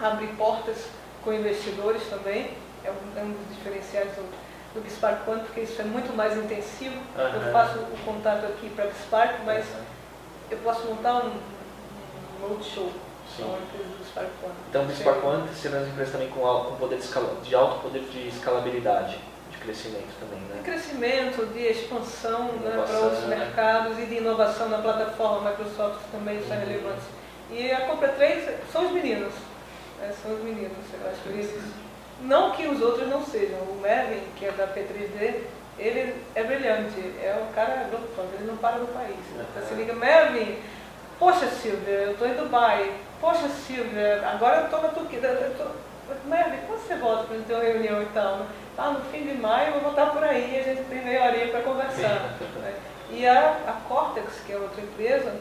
[0.00, 0.76] abrir portas
[1.24, 2.50] com investidores também.
[2.84, 4.22] É um, é um dos diferenciais do,
[4.74, 6.96] do Bispark One, porque isso é muito mais intensivo.
[7.18, 7.46] Aham.
[7.46, 9.64] Eu faço o contato aqui para Bispark, mas
[10.50, 12.92] eu posso montar um, um roadshow
[13.38, 14.26] empresa.
[14.70, 17.54] Então, o Bispark One serão as empresas também com, al- com poder de, escala, de
[17.54, 19.18] alto poder de escalabilidade,
[19.50, 20.60] de crescimento também, De né?
[20.64, 26.52] crescimento, de expansão né, para outros mercados e de inovação na plataforma Microsoft também isso
[26.52, 26.60] é Uhum.
[26.66, 27.02] relevante.
[27.50, 29.32] E a Compra 3 são os meninos.
[30.00, 30.76] Né, são os meninos.
[30.92, 31.62] Eu acho que eles,
[32.22, 33.58] não que os outros não sejam.
[33.60, 35.42] O Mervin, que é da P3D,
[35.78, 37.00] ele é brilhante.
[37.22, 39.16] É um cara ponto, ele não para no país.
[39.32, 39.62] Então.
[39.62, 40.58] Você liga, Mervin,
[41.18, 42.92] poxa Silvia, eu estou em Dubai.
[43.20, 45.18] Poxa Silvia, agora eu estou na Turquia.
[45.20, 45.86] Eu tô...
[46.28, 48.36] Mervin, quando você volta para ter uma reunião e tal?
[48.36, 48.46] né?
[48.78, 51.48] Ah, no fim de maio eu vou voltar por aí, a gente tem meia horinha
[51.48, 52.36] para conversar.
[52.60, 52.74] né?
[53.10, 55.34] E a, a Cortex, que é outra empresa,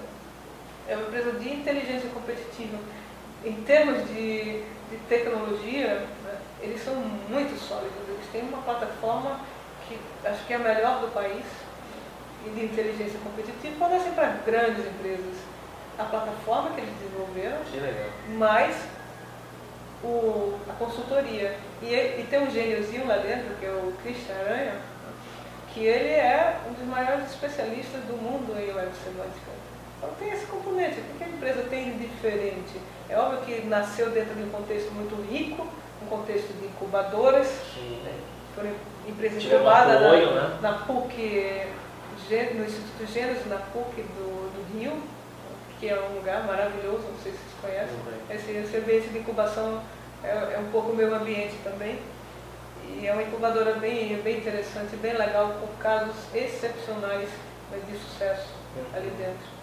[0.87, 2.77] é uma empresa de inteligência competitiva.
[3.45, 7.93] Em termos de, de tecnologia, né, eles são muito sólidos.
[8.07, 9.39] Eles têm uma plataforma
[9.87, 11.45] que acho que é a melhor do país
[12.45, 15.35] e de inteligência competitiva, fornecem para grandes empresas
[15.97, 18.09] a plataforma que eles desenvolveram, Que legal.
[18.37, 18.75] mais
[20.03, 21.57] o, a consultoria.
[21.81, 24.75] E, e tem um gêniozinho lá dentro, que é o Christian Aranha,
[25.73, 29.51] que ele é um dos maiores especialistas do mundo em web semântica.
[30.05, 32.79] Então tem esse componente, o que a empresa tem de diferente?
[33.09, 35.65] É óbvio que nasceu dentro de um contexto muito rico,
[36.03, 37.47] um contexto de incubadoras,
[38.53, 38.71] foram
[39.07, 40.57] empresas Tiveram incubadas apoio, na, né?
[40.61, 41.67] na PUC,
[42.55, 44.93] no Instituto Gênesis, na PUC do, do Rio,
[45.79, 47.97] que é um lugar maravilhoso, não sei se vocês conhecem.
[48.29, 49.81] Esse, esse ambiente de incubação
[50.23, 51.99] é, é um pouco o meu ambiente também.
[52.87, 57.29] E é uma incubadora bem, bem interessante, bem legal, com casos excepcionais
[57.87, 58.53] de sucesso
[58.93, 59.54] ali dentro.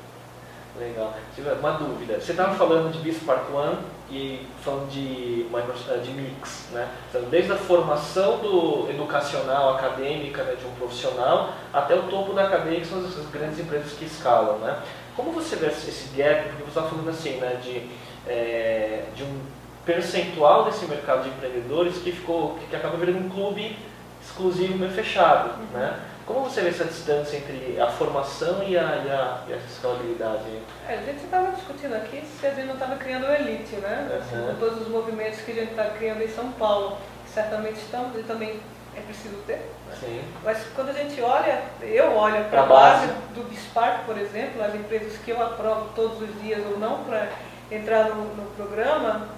[0.79, 1.15] Legal.
[1.61, 2.19] Uma dúvida.
[2.19, 3.79] Você estava falando de Bispark One
[4.11, 6.89] e falando de, Microsoft, de Mix, né?
[7.09, 12.49] Então, desde a formação do educacional, acadêmica né, de um profissional, até o topo da
[12.49, 14.79] cadeia, que são as, grandes empresas que escalam, né?
[15.15, 16.49] Como você vê esse gap?
[16.49, 17.91] Porque você estava falando assim, né, de,
[18.27, 19.41] é, de um
[19.85, 23.77] percentual desse mercado de empreendedores que ficou, que acaba virando um clube
[24.23, 26.01] exclusivo, meio fechado, né?
[26.33, 30.45] Como você vê essa distância entre a formação e a, e a, e a escalabilidade?
[30.89, 34.19] É, a gente estava discutindo aqui se a gente não estava criando elite, né?
[34.19, 34.47] Assim, Uhum.
[34.49, 38.19] com todos os movimentos que a gente está criando em São Paulo, que certamente estamos,
[38.19, 38.61] e também
[38.97, 39.59] é preciso ter.
[39.89, 39.97] Né?
[40.01, 40.23] Sim.
[40.43, 43.19] Mas quando a gente olha, eu olho para a base base.
[43.35, 47.29] do BISPARC, por exemplo, as empresas que eu aprovo todos os dias ou não para
[47.71, 49.29] entrar no, no programa,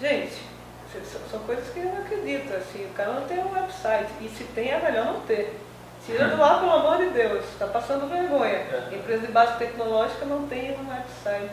[0.00, 0.42] gente,
[0.92, 2.52] são, são coisas que eu não acredito.
[2.54, 4.10] Assim, o cara não tem um website.
[4.20, 5.60] E se tem, é melhor não ter.
[6.06, 8.58] Tira do ar, pelo amor de Deus, está passando vergonha.
[8.58, 8.88] É.
[8.92, 11.50] Empresa de base tecnológica não tem um website.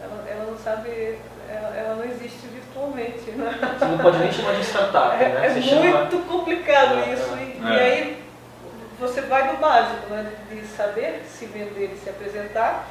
[0.00, 3.30] Ela, ela não sabe, ela, ela não existe virtualmente.
[3.32, 3.58] Né?
[3.78, 5.46] Você não pode nem chamar de startup, É, né?
[5.46, 7.34] é Você chama- muito complicado É, isso.
[7.34, 7.36] é.
[7.42, 8.22] E, e aí
[8.98, 10.32] você vai do básico, né?
[10.50, 12.86] de saber se vender e se apresentar,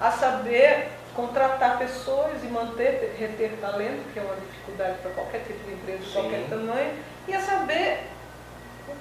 [0.00, 5.58] a saber contratar pessoas e manter, reter talento, que é uma dificuldade para qualquer tipo
[5.66, 6.92] de empresa, de qualquer tamanho,
[7.26, 8.04] e a saber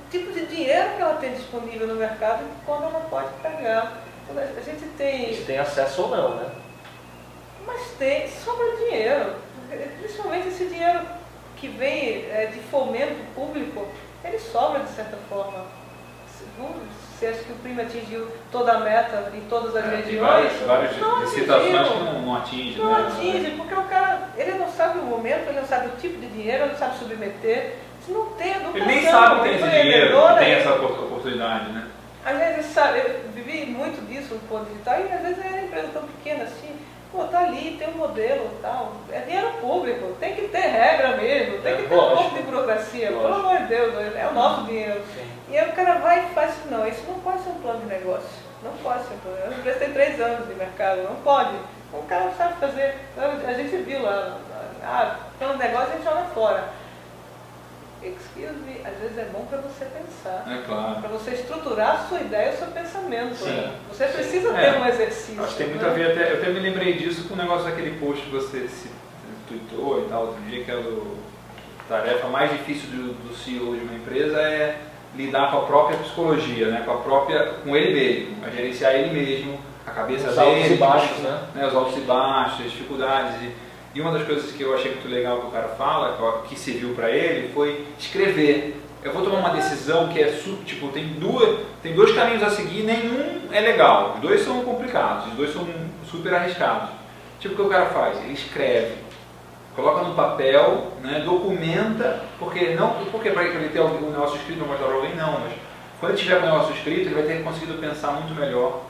[0.09, 3.93] tipo de dinheiro que ela tem disponível no mercado e quando ela pode pegar.
[4.29, 6.49] Então, A gente tem Se tem acesso ou não, né?
[7.65, 9.33] mas tem, sobra dinheiro.
[9.99, 11.01] Principalmente esse dinheiro
[11.57, 13.87] que vem é, de fomento público,
[14.23, 15.65] ele sobra de certa forma.
[17.13, 20.19] Você acha que o primo atingiu toda a meta em todas as É, regiões?
[20.21, 22.77] várias, várias não licitações que não, não atingem.
[22.77, 23.07] Não né?
[23.07, 26.27] atinge, porque o cara, ele não sabe o momento, ele não sabe o tipo de
[26.27, 27.75] dinheiro, ele não sabe submeter.
[28.09, 31.71] Não tem educação, Ele nem sabe que tem esse dinheiro, que tem essa opor- oportunidade,
[31.71, 31.87] né?
[32.25, 35.61] às vezes, sabe, eu vivi muito disso no ponto digital e às vezes é uma
[35.61, 36.75] empresa tão pequena assim,
[37.11, 41.15] pô, tá ali, tem um modelo e tal, é dinheiro público, tem que ter regra
[41.17, 42.21] mesmo, tem É, que ter um lógico.
[42.23, 43.47] pouco de burocracia, pelo Lógico.
[43.47, 45.01] amor de Deus, é o nosso dinheiro.
[45.15, 45.27] Sim.
[45.49, 47.79] E aí o cara vai e faz assim, não, isso não pode ser um plano
[47.79, 48.29] de negócio,
[48.63, 51.15] não pode ser um plano de negócio, a empresa tem três anos de mercado, não
[51.17, 51.55] pode.
[51.91, 52.95] O cara não sabe fazer,
[53.47, 54.37] a gente viu lá,
[54.83, 56.63] ah, plano de negócio a gente joga fora.
[58.01, 61.01] Excuse me, às vezes é bom para você pensar É claro.
[61.01, 63.35] para você estruturar a sua ideia, o seu pensamento.
[63.35, 63.71] Sim.
[63.89, 64.13] Você Sim.
[64.13, 64.71] precisa É.
[64.71, 65.43] ter um exercício.
[65.43, 65.89] Acho que tem muito né?
[65.89, 68.67] a ver, até, eu até me lembrei disso com o negócio daquele post que você
[68.69, 68.89] se
[69.49, 71.17] tweetou e tal, outro dia, que é o
[71.89, 74.77] tarefa mais difícil do, do CEO de uma empresa é
[75.15, 76.83] lidar com a própria psicologia, né?
[76.85, 80.71] com a própria, com ele mesmo, a gerenciar ele mesmo, a cabeça Os dele, altos
[80.71, 81.43] e baixos, né?
[81.55, 83.41] né, os altos e baixos, as dificuldades.
[83.41, 86.57] E, e uma das coisas que eu achei muito legal que o cara fala, que
[86.57, 88.81] serviu para ele, foi escrever.
[89.03, 92.49] Eu vou tomar uma decisão que é su- tipo tem duas, tem dois caminhos a
[92.49, 94.13] seguir, nenhum é legal.
[94.15, 95.65] Os dois são complicados, os dois são
[96.09, 96.89] super arriscados.
[97.39, 98.95] Tipo o que o cara faz, ele escreve,
[99.75, 104.67] coloca no papel, né, documenta, porque não, porque para ele ter um negócio escrito não
[104.67, 105.53] mostrar para alguém não, mas
[106.01, 108.81] quando ele tiver o negócio escrito, ele vai ter conseguido pensar muito melhor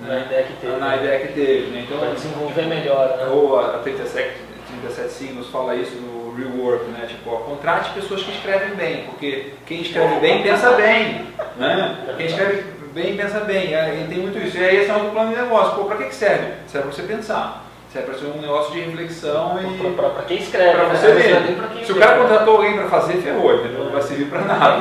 [0.00, 0.76] Na ideia que teve.
[0.76, 1.84] na ideia que teve, né?
[1.86, 3.26] Então, Para desenvolver melhor, né?
[3.30, 4.40] ou a 37,
[4.80, 7.06] 37 signos fala isso no rework, né?
[7.08, 11.96] Tipo, ó, contrate pessoas que escrevem bem, porque quem escreve bem pensa bem, né?
[12.16, 14.56] Quem escreve bem pensa bem, é, e tem muito isso.
[14.58, 15.74] E aí esse é o plano de negócio.
[15.76, 16.52] Pô, para que que serve?
[16.66, 17.64] Serve para você pensar.
[17.92, 20.94] Serve para ser um negócio de reflexão e Pra, pra quem escreve, para né?
[20.96, 22.22] você é pra quem Se o cara né?
[22.22, 23.84] contratou alguém para fazer, ferrou, entendeu?
[23.84, 24.80] Não vai servir para nada.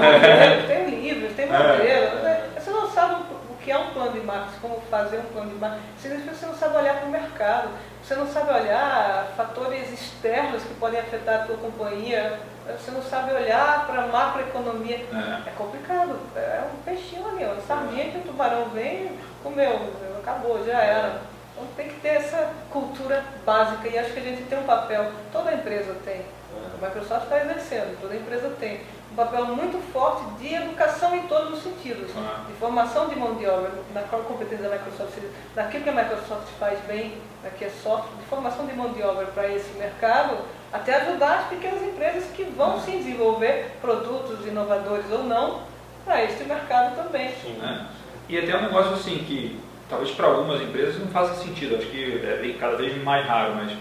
[0.67, 2.21] Tem, tem livros, tem modelos.
[2.23, 2.41] né?
[2.57, 3.15] Você não sabe
[3.51, 5.83] o que é um plano de marketing, como fazer um plano de marketing.
[6.01, 7.69] Significa que você não sabe olhar para o mercado.
[8.03, 12.39] Você não sabe olhar fatores externos que podem afetar a tua companhia.
[12.65, 14.97] Você não sabe olhar para a macroeconomia.
[14.97, 15.49] É.
[15.49, 16.19] É complicado.
[16.35, 17.61] É um peixinho ali, ó.
[17.65, 19.89] Sardinha que o tubarão vem, comeu,
[20.19, 21.21] acabou, já era.
[21.55, 25.11] Então tem que ter essa cultura básica e acho que a gente tem um papel,
[25.31, 26.25] toda empresa tem.
[26.51, 28.81] A Microsoft está exercendo, toda empresa tem
[29.13, 32.09] um papel muito forte de educação em todos os sentidos.
[32.17, 32.45] Ah.
[32.47, 35.19] De formação de mão de obra, na qual competência da Microsoft,
[35.55, 39.03] naquilo que a Microsoft faz bem, né, que é software, de formação de mão de
[39.03, 40.37] obra para esse mercado,
[40.71, 45.61] até ajudar as pequenas empresas que vão sim desenvolver produtos inovadores ou não
[46.03, 47.31] para este mercado também.
[47.39, 47.53] Sim.
[47.53, 47.87] né?
[48.27, 52.19] E até um negócio assim que talvez para algumas empresas não faça sentido, acho que
[52.23, 53.77] é cada vez mais raro, mas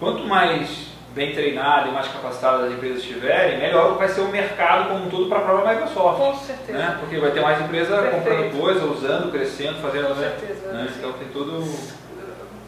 [0.00, 4.88] quanto mais bem treinada e mais capacitada as empresas estiverem, melhor vai ser o mercado
[4.88, 6.18] como um todo para a própria Microsoft.
[6.18, 6.78] Com certeza.
[6.78, 6.96] Né?
[6.98, 8.16] Porque vai ter mais empresa Perfeito.
[8.16, 10.08] comprando coisa, usando, crescendo, fazendo.
[10.08, 10.36] Com né?
[10.38, 10.72] certeza.
[10.72, 10.92] Né?
[10.98, 11.62] Então tem todo.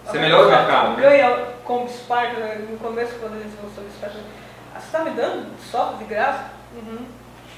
[0.07, 1.03] A Ser melhor Microsoft mercado, né?
[1.03, 2.67] Ganha com o Spark, né?
[2.71, 6.05] no começo quando a gente lançou o Spark, ah, você está me dando software de
[6.05, 6.45] graça?
[6.77, 6.99] Uhum.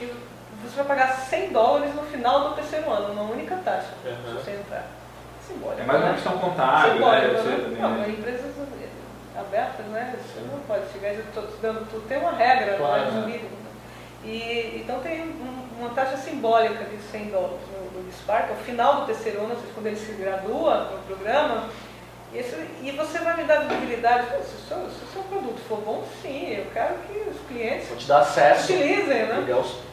[0.01, 0.13] E
[0.65, 4.39] você vai pagar 100 dólares no final do terceiro ano, uma única taxa, Uhum.
[4.39, 4.87] se você entrar.
[5.47, 7.77] Simbólico, É mais uma questão contábil, Simbólico, né?
[7.81, 7.97] Não, né?
[8.01, 8.55] mas empresas
[9.41, 10.15] abertas, né?
[10.17, 12.07] Você não pode chegar e estou te dando tudo.
[12.09, 13.11] Tem uma regra, Claro, né?
[13.11, 13.21] né?
[13.23, 13.59] jurídica.
[14.25, 18.97] E, então tem um- uma taxa simbólica de 100 dólares no, no Spark, ao final
[19.01, 21.69] do terceiro ano, quando ele se gradua no programa,
[22.33, 24.27] e, esse- e você vai me dar visibilidade.
[24.27, 27.89] Se o, seu, se o seu produto for bom, sim, eu quero que os clientes
[27.89, 28.73] Vou te dar acesso.
[28.73, 29.55] utilizem, né?
[29.55, 29.89] Os-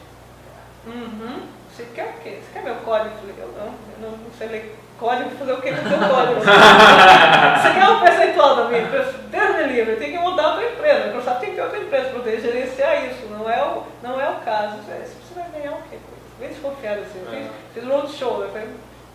[0.86, 1.46] Uhum.
[1.74, 2.38] Você quer o quê?
[2.42, 3.14] Você quer meu código?
[3.38, 6.40] Eu não, eu não, não sei ler código, fazer o que com o seu código?
[6.42, 9.12] Você quer um percentual da minha empresa?
[9.30, 11.02] Deus me livre, tem que montar outra empresa.
[11.02, 13.26] A Microsoft tem que ter outra empresa para poder gerenciar isso.
[13.30, 14.76] Não é o, não é o caso.
[14.78, 15.98] Você vai ganhar o quê?
[16.38, 17.22] Bem desconfiado assim.
[17.24, 18.50] Eu fiz, fiz roadshow, eu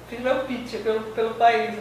[0.10, 1.76] fiz meu pitch pelo, pelo país.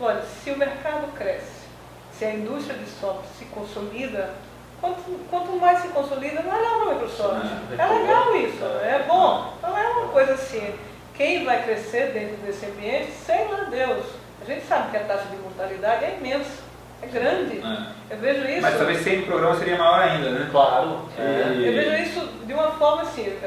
[0.00, 1.64] Olha, se o mercado cresce,
[2.12, 4.34] se a indústria de software se consolida,
[4.80, 7.46] quanto, quanto mais se consolida, melhor para a Microsoft.
[7.78, 9.54] É legal isso, é bom.
[9.62, 10.74] Não é uma coisa assim.
[11.14, 14.04] Quem vai crescer dentro desse ambiente, sei lá Deus.
[14.42, 16.62] A gente sabe que a taxa de mortalidade é imensa.
[17.02, 17.58] É grande.
[17.58, 18.14] É.
[18.14, 18.62] Eu vejo isso.
[18.62, 20.48] Mas talvez sem o programa seria maior ainda, né?
[20.50, 21.08] Claro.
[21.18, 21.52] É.
[21.56, 23.38] Eu vejo isso de uma forma assim.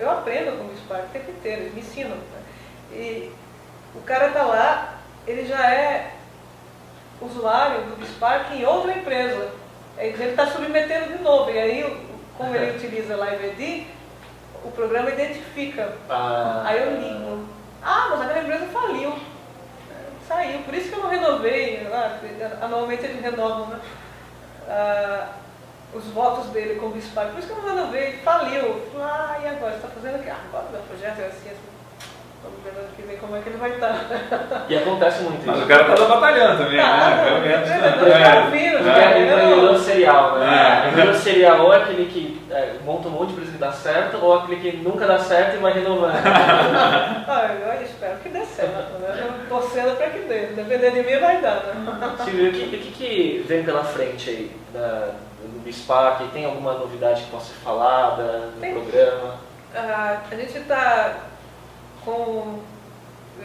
[0.00, 2.16] Eu aprendo com o Spark o tempo inteiro, eles me ensinam.
[2.92, 3.30] E
[3.94, 6.12] o cara está lá, ele já é
[7.20, 9.50] usuário do Spark em outra empresa.
[9.98, 11.50] Ele está submetendo de novo.
[11.50, 12.06] E aí,
[12.36, 13.86] como ele utiliza LiveD,
[14.66, 15.92] o programa identifica.
[16.10, 16.62] Ah.
[16.64, 17.44] Aí eu ligo.
[17.82, 19.14] Ah, mas aquela empresa faliu.
[20.26, 20.58] Saiu.
[20.60, 21.86] Por isso que eu não renovei.
[21.92, 22.18] Ah,
[22.62, 23.78] anualmente eles renovam né?
[24.68, 25.26] ah,
[25.94, 27.30] os votos dele como Spark.
[27.30, 28.14] Por isso que eu não renovei.
[28.24, 28.82] Faliu.
[28.98, 29.72] Ah, e agora?
[29.72, 30.30] Você está fazendo o quê?
[30.30, 31.76] Ah, agora o projeto é assim, assim.
[32.42, 34.04] Vamos ver ano que vem como é que ele vai estar.
[34.68, 35.46] E acontece muito isso.
[35.46, 37.24] Mas o cara está batalhando também, ah, né?
[37.24, 37.70] Pelo menos.
[37.70, 37.78] É, é,
[39.78, 40.82] serial, né?
[40.84, 40.88] É.
[40.88, 44.16] Empreendedor serial ou é aquele que é, monta um monte de empresa que dá certo,
[44.16, 46.14] ou aquele que nunca dá certo e vai renovando.
[46.24, 49.20] ah, eu espero que dê certo, né?
[49.20, 50.46] Eu torcendo para que dê.
[50.46, 52.16] Depender de mim vai dar, né?
[52.24, 55.10] Silvio, o que, que, que vem pela frente aí da,
[55.42, 56.28] do SPAC?
[56.28, 58.72] Tem alguma novidade que possa ser falada no Tem.
[58.72, 59.34] programa?
[59.74, 61.16] Ah, a gente está
[62.04, 62.60] com.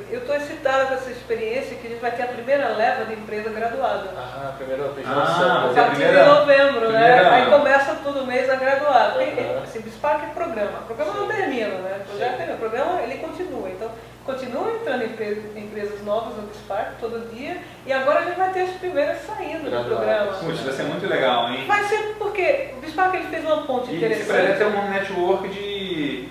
[0.10, 3.14] Eu estou excitada com essa experiência que a gente vai ter a primeira leva de
[3.14, 4.10] empresa graduada.
[4.16, 7.30] Ah, a primeira ah, A partir de novembro, né?
[7.30, 9.18] Aí começa todo mês a graduar.
[9.18, 9.64] Uhum.
[9.64, 10.80] Assim, Spark é programa.
[10.80, 12.02] O programa não termina, né?
[12.02, 13.70] O projeto, o programa ele continua.
[13.70, 13.92] Então,
[14.26, 17.58] continua entrando empresas, empresas novas no Spark todo dia.
[17.86, 20.34] E agora a gente vai ter as primeiras saindo do programa.
[20.34, 21.66] Puxa, vai ser muito legal, hein?
[21.68, 24.22] Vai ser porque o Spark ele fez uma ponte e interessante.
[24.22, 26.30] Esse projeto é um network de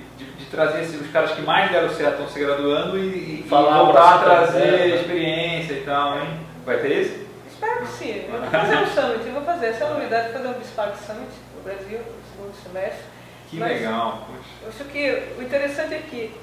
[0.50, 4.96] trazer os caras que mais deram certo estão se graduando e, e voltar a trazer
[4.96, 6.40] experiência e tal, hein?
[6.66, 7.26] Vai ter isso?
[7.48, 8.24] Espero que sim.
[8.26, 9.66] Eu vou fazer um summit, eu vou fazer.
[9.66, 13.04] Essa é a novidade de fazer um Bispark Summit no Brasil, no segundo semestre.
[13.48, 14.26] Que Mas, legal.
[14.62, 16.34] Eu acho que o interessante é que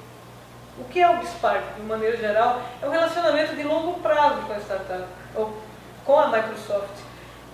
[0.78, 4.52] o que é o Bispark, de maneira geral, é um relacionamento de longo prazo com
[4.52, 5.04] a startup,
[5.34, 5.60] ou
[6.04, 7.08] com a Microsoft.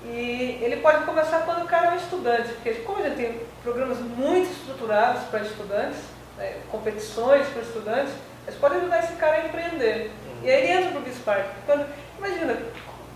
[0.05, 3.41] E ele pode começar quando o cara é um estudante, porque como a gente tem
[3.63, 8.12] programas muito estruturados para estudantes, né, competições para estudantes,
[8.47, 10.11] eles podem ajudar esse cara a empreender.
[10.26, 10.41] Uhum.
[10.43, 11.47] E aí ele entra para o Bispark.
[11.66, 11.87] Quando,
[12.18, 12.59] imagina,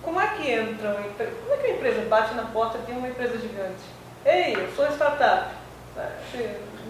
[0.02, 2.92] como é que entra uma empresa, como é que a empresa bate na porta de
[2.92, 3.82] uma empresa gigante?
[4.24, 5.50] Ei, eu sou startup.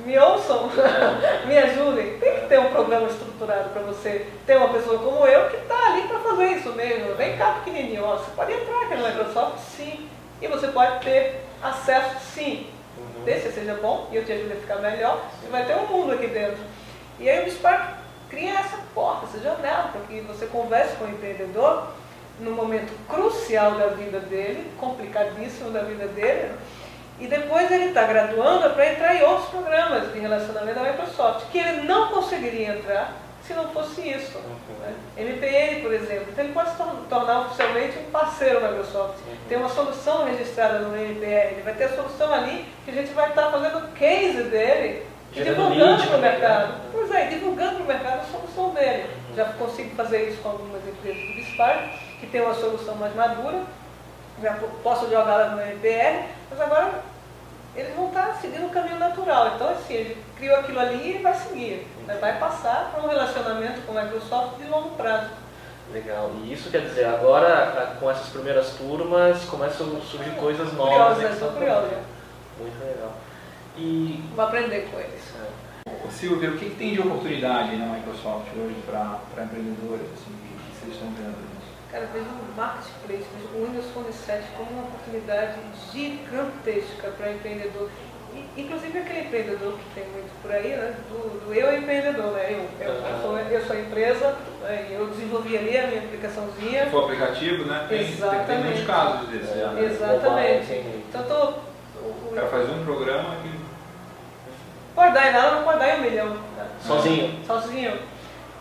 [0.04, 0.70] Me ouçam,
[1.46, 2.18] me ajudem.
[2.18, 5.86] Tem que ter um programa estruturado para você ter uma pessoa como eu que está
[5.86, 7.14] ali para fazer isso mesmo.
[7.14, 10.08] Vem cá pequenininho, você pode entrar aqui no Microsoft, sim.
[10.40, 12.70] E você pode ter acesso, sim,
[13.28, 16.12] desse seja bom e eu te ajudo a ficar melhor, você vai ter um mundo
[16.12, 16.56] aqui dentro.
[17.20, 17.98] E aí o Spark
[18.30, 21.88] cria essa porta, essa janela, para que você converse com o empreendedor
[22.40, 26.52] no momento crucial da vida dele, complicadíssimo da vida dele,
[27.20, 31.58] e depois ele está graduando para entrar em outros programas de relacionamento da Microsoft, que
[31.58, 33.12] ele não conseguiria entrar
[33.48, 34.38] se não fosse isso.
[34.80, 34.94] Né?
[35.16, 36.26] MPN, por exemplo.
[36.30, 36.76] Então ele pode se
[37.08, 39.18] tornar oficialmente um parceiro da Microsoft.
[39.26, 39.36] Uhum.
[39.48, 43.12] Tem uma solução registrada no MPN, ele vai ter a solução ali que a gente
[43.14, 46.68] vai estar fazendo o case dele e divulgando para o mercado.
[46.68, 46.80] Né?
[46.92, 49.04] Pois é, divulgando para o mercado a solução dele.
[49.30, 49.36] Uhum.
[49.36, 51.88] Já consigo fazer isso com algumas empresas do Spark,
[52.20, 53.62] que tem uma solução mais madura.
[54.42, 57.02] Já posso jogá-la no MPR, mas agora
[57.74, 59.52] eles vão estar seguindo o caminho natural.
[59.54, 61.86] Então, assim, criou aquilo ali e vai seguir.
[62.06, 62.16] Né?
[62.20, 65.30] Vai passar para um relacionamento com a Microsoft de longo prazo.
[65.92, 66.32] Legal.
[66.42, 71.14] E isso quer dizer, agora com essas primeiras turmas começam a surgir coisas novas.
[71.14, 72.00] Curiosa, estou curiosa.
[72.58, 73.12] Muito legal.
[73.76, 74.24] E...
[74.34, 75.22] Vou aprender com eles.
[75.36, 75.68] É.
[76.10, 80.06] Silvia, o que, que, tem de oportunidade na Microsoft hoje para empreendedores?
[80.12, 81.48] Assim, o que vocês estão vendo?
[81.92, 85.58] Cara, vejo o marketplace, vejo o Windows Phone 7 como uma oportunidade
[85.92, 87.88] gigantesca para empreendedor.
[88.56, 90.94] Inclusive aquele empreendedor que tem muito por aí, né?
[91.08, 92.52] Do, do eu empreendedor, né?
[92.52, 94.88] Eu, eu, eu, sou, eu sou empresa, né?
[94.90, 96.86] eu desenvolvi ali a minha aplicaçãozinha.
[96.86, 97.86] For aplicativo, né?
[97.88, 98.46] Tem, Exatamente.
[98.46, 99.50] tem, tem muitos casos desses.
[99.50, 100.72] É, Exatamente.
[101.08, 101.44] Então tô,
[102.00, 103.58] o, o cara faz um programa que.
[104.94, 106.28] Pode dar em nada, não pode dar em um milhão.
[106.28, 106.66] Né?
[106.84, 107.44] Sozinho.
[107.46, 107.98] Sozinho.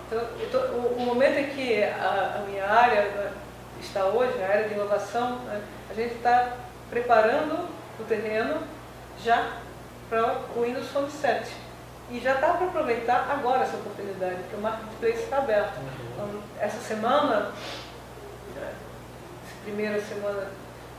[0.08, 3.32] Então, tô, o, o, momento em que a, a minha área né,
[3.82, 6.54] está hoje, a área de inovação, né, a gente está
[6.90, 7.68] preparando
[8.00, 8.62] o terreno
[9.24, 9.58] já
[10.10, 11.52] para o Windows Phone 7.
[12.10, 15.78] E já está para aproveitar agora essa oportunidade, porque o marketplace está aberto.
[16.14, 17.52] Então, essa semana,
[18.56, 20.48] essa primeira semana,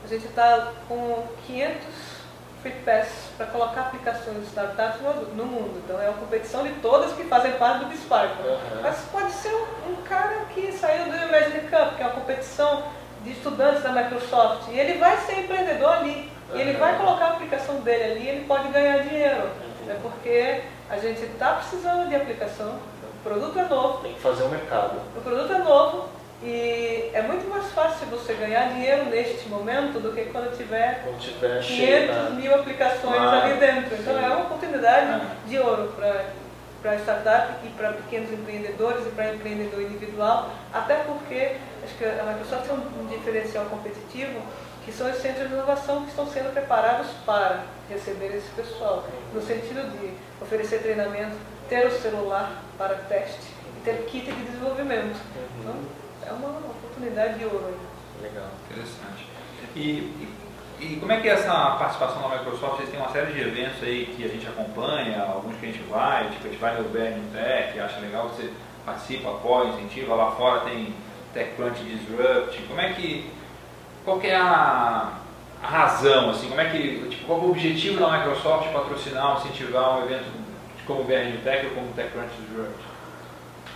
[0.03, 2.19] a gente está com 500
[2.61, 3.07] Free Pass
[3.37, 5.01] para colocar aplicações de startups
[5.33, 5.81] no, mundo.
[5.83, 8.31] Então é uma competição de todas que fazem parte do Bispark.
[8.39, 8.81] Uhum.
[8.81, 12.83] Mas pode ser um, um, cara que saiu do Imagine Cup, que é uma competição
[13.23, 16.31] de estudantes da Microsoft, e ele vai ser empreendedor ali.
[16.53, 19.49] E ele vai colocar a aplicação dele ali ele pode ganhar dinheiro.
[19.87, 24.01] É porque a gente está precisando de aplicação, o produto é novo.
[24.01, 24.99] Tem que fazer o mercado.
[25.15, 26.09] O produto é novo,
[26.41, 31.19] e é muito mais fácil você ganhar dinheiro neste momento do que quando tiver, quando
[31.19, 33.95] tiver 500 cheio, mil aplicações ah, ali dentro.
[33.95, 34.23] Então sim.
[34.23, 35.35] é uma oportunidade ah.
[35.45, 35.93] de ouro
[36.81, 42.23] para startup e para pequenos empreendedores e para empreendedor individual, até porque acho que a
[42.23, 44.39] Microsoft tem um diferencial competitivo
[44.89, 49.39] que são os centros de inovação que estão sendo preparados para receber esse pessoal, no
[49.39, 51.35] sentido de oferecer treinamento,
[51.69, 55.19] ter o celular para teste e ter kit de desenvolvimento.
[55.59, 55.75] Então,
[56.25, 57.77] é uma oportunidade de ouro.
[58.19, 58.47] Legal.
[58.71, 59.27] Interessante.
[59.75, 60.27] E,
[60.79, 62.77] e, como é que é essa participação da Microsoft?
[62.77, 65.83] Vocês têm uma série de eventos aí que a gente acompanha, alguns que a gente
[65.83, 68.51] vai, tipo, a gente vai no Burning Tech, acha legal, você
[68.83, 70.95] participa, apoia, incentiva, lá fora tem
[71.31, 72.59] TechCrunch Disrupt.
[72.63, 73.38] Como é que.
[74.05, 75.13] Qual que é a,
[75.61, 77.07] a razão, assim, como é que.
[77.09, 80.25] Tipo, qual é o objetivo da Microsoft patrocinar, incentivar um evento
[80.85, 82.89] como o BR Tech ou como o TechCrunch Disrupt?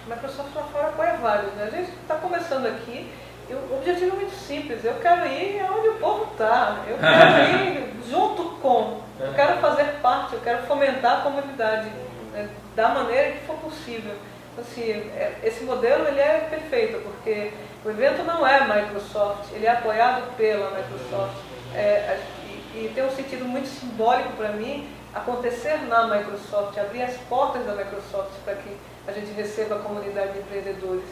[0.07, 1.53] Microsoft lá fora apoia vários.
[1.53, 1.69] Né?
[1.71, 3.09] A gente está começando aqui
[3.49, 4.83] e o objetivo é muito simples.
[4.83, 6.83] Eu quero ir onde o povo está.
[6.87, 9.01] Eu quero ir junto com.
[9.19, 11.87] Eu quero fazer parte, eu quero fomentar a comunidade
[12.33, 12.49] né?
[12.75, 14.15] da maneira que for possível.
[14.51, 17.51] Então, assim, é, esse modelo ele é perfeito, porque
[17.85, 21.35] o evento não é Microsoft, ele é apoiado pela Microsoft.
[21.75, 27.15] É, e, e tem um sentido muito simbólico para mim acontecer na Microsoft, abrir as
[27.29, 28.75] portas da Microsoft para que
[29.07, 31.03] a gente receba a comunidade de empreendedores.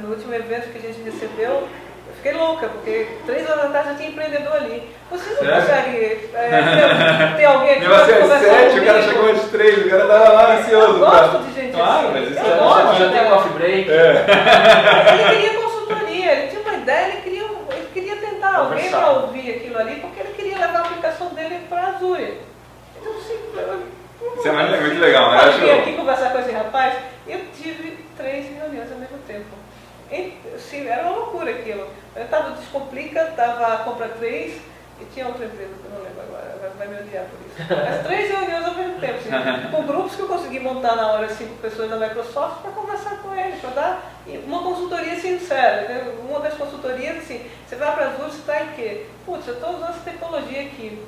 [0.00, 1.66] No último evento que a gente recebeu,
[2.10, 4.94] eu fiquei louca, porque três horas da tarde já tinha empreendedor ali.
[5.10, 5.96] Você não consegue
[6.34, 10.28] é, ter, alguém aqui para conversar sete, o cara chegou às três, o cara estava
[10.28, 10.92] lá ansioso.
[10.92, 12.20] Eu gosto de gente claro, assim.
[12.20, 13.90] Mas isso eu é gosto, já tem coffee break.
[13.90, 14.26] É.
[15.12, 19.54] Ele queria consultoria, ele tinha uma ideia, ele queria, ele queria tentar alguém para ouvir
[19.54, 22.40] aquilo ali, porque ele queria levar a aplicação dele para a Azure.
[23.00, 23.38] Então, assim,
[24.36, 25.38] isso é muito legal, né?
[25.46, 26.94] Eu vim aqui conversar com esse rapaz,
[27.26, 29.46] eu tive três reuniões ao mesmo tempo.
[30.10, 31.86] E, assim, era uma loucura aquilo.
[32.16, 34.69] Eu estava Descomplica, estava Compra 3
[35.00, 37.72] e tinha outra empresa que eu não lembro agora, vai me odiar por isso.
[37.72, 41.28] As três reuniões ao mesmo tempo, assim, com grupos que eu consegui montar na hora,
[41.28, 44.12] cinco pessoas da Microsoft, para conversar com eles, para dar
[44.46, 45.88] uma consultoria sincera.
[45.88, 46.14] Né?
[46.28, 49.06] Uma das consultorias, assim, você vai para as Azure, você está em quê?
[49.24, 51.02] Putz, eu estou usando essa tecnologia aqui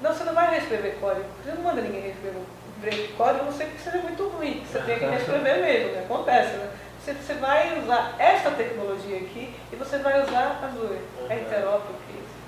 [0.00, 1.24] não, você não vai reescrever código.
[1.42, 4.62] Você não manda ninguém reescrever código, a não ser que seja muito ruim.
[4.64, 6.00] Você tem que reescrever mesmo, né?
[6.00, 6.70] acontece, né?
[7.00, 10.98] Você, você vai usar esta tecnologia aqui e você vai usar a Azure,
[11.30, 12.05] a Interoperability.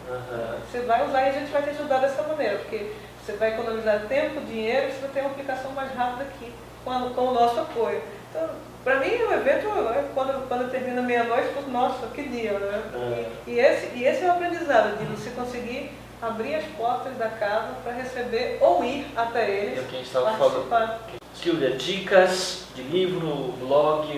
[0.09, 0.59] Uhum.
[0.70, 2.92] Você vai usar e a gente vai te ajudar dessa maneira, porque
[3.24, 6.52] você vai economizar tempo, dinheiro e você vai ter uma aplicação mais rápida aqui
[6.84, 8.02] com, com o nosso apoio.
[8.30, 8.48] Então,
[8.84, 9.66] para mim, o evento,
[10.14, 12.82] quando, quando termina meia-noite, nossa, que dia, né?
[12.94, 13.24] Uhum.
[13.46, 15.90] E, e, esse, e esse é o aprendizado, de você conseguir
[16.20, 19.78] abrir as portas da casa para receber ou ir até eles.
[19.78, 20.68] É o que a gente estava falando.
[21.43, 24.09] Silvia, dicas de livro, blog,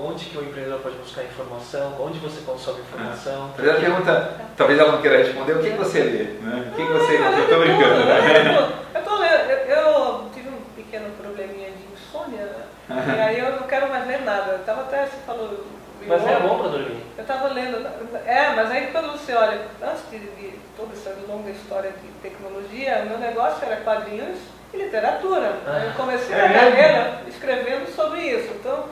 [0.00, 3.46] onde que o empreendedor pode buscar informação, onde você consome informação.
[3.50, 3.54] Ah.
[3.56, 6.24] Primeira pergunta, talvez ela não queira responder, o que, você lê?
[6.40, 6.70] Né?
[6.70, 7.26] O que, você lê?
[7.26, 8.04] Eu estou brincando.
[8.04, 8.72] Né?
[8.94, 13.16] Eu estou lendo, eu tive um pequeno probleminha de insônia, né?
[13.16, 14.52] e aí eu não quero mais ler nada.
[14.52, 15.66] Eu estava até, você falou,
[16.06, 17.02] mas é bom para dormir.
[17.16, 17.84] Eu estava lendo.
[18.24, 23.04] É, mas aí quando você olha, antes de, de, toda essa longa história de tecnologia,
[23.04, 24.38] meu negócio era quadrinhos
[24.72, 25.56] e literatura.
[25.66, 28.52] Ah, eu comecei é a carreira escrevendo sobre isso.
[28.54, 28.86] Então,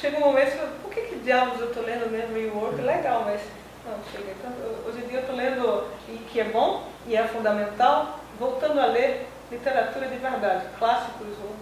[0.00, 2.80] chega um momento, você por que, que diabos eu estou lendo mesmo New Work?
[2.80, 3.40] Legal, mas
[3.84, 4.32] não, chega.
[4.38, 4.52] Então,
[4.86, 8.86] hoje em dia eu estou lendo, e que é bom e é fundamental, voltando a
[8.86, 11.54] ler literatura de verdade, clássicos ou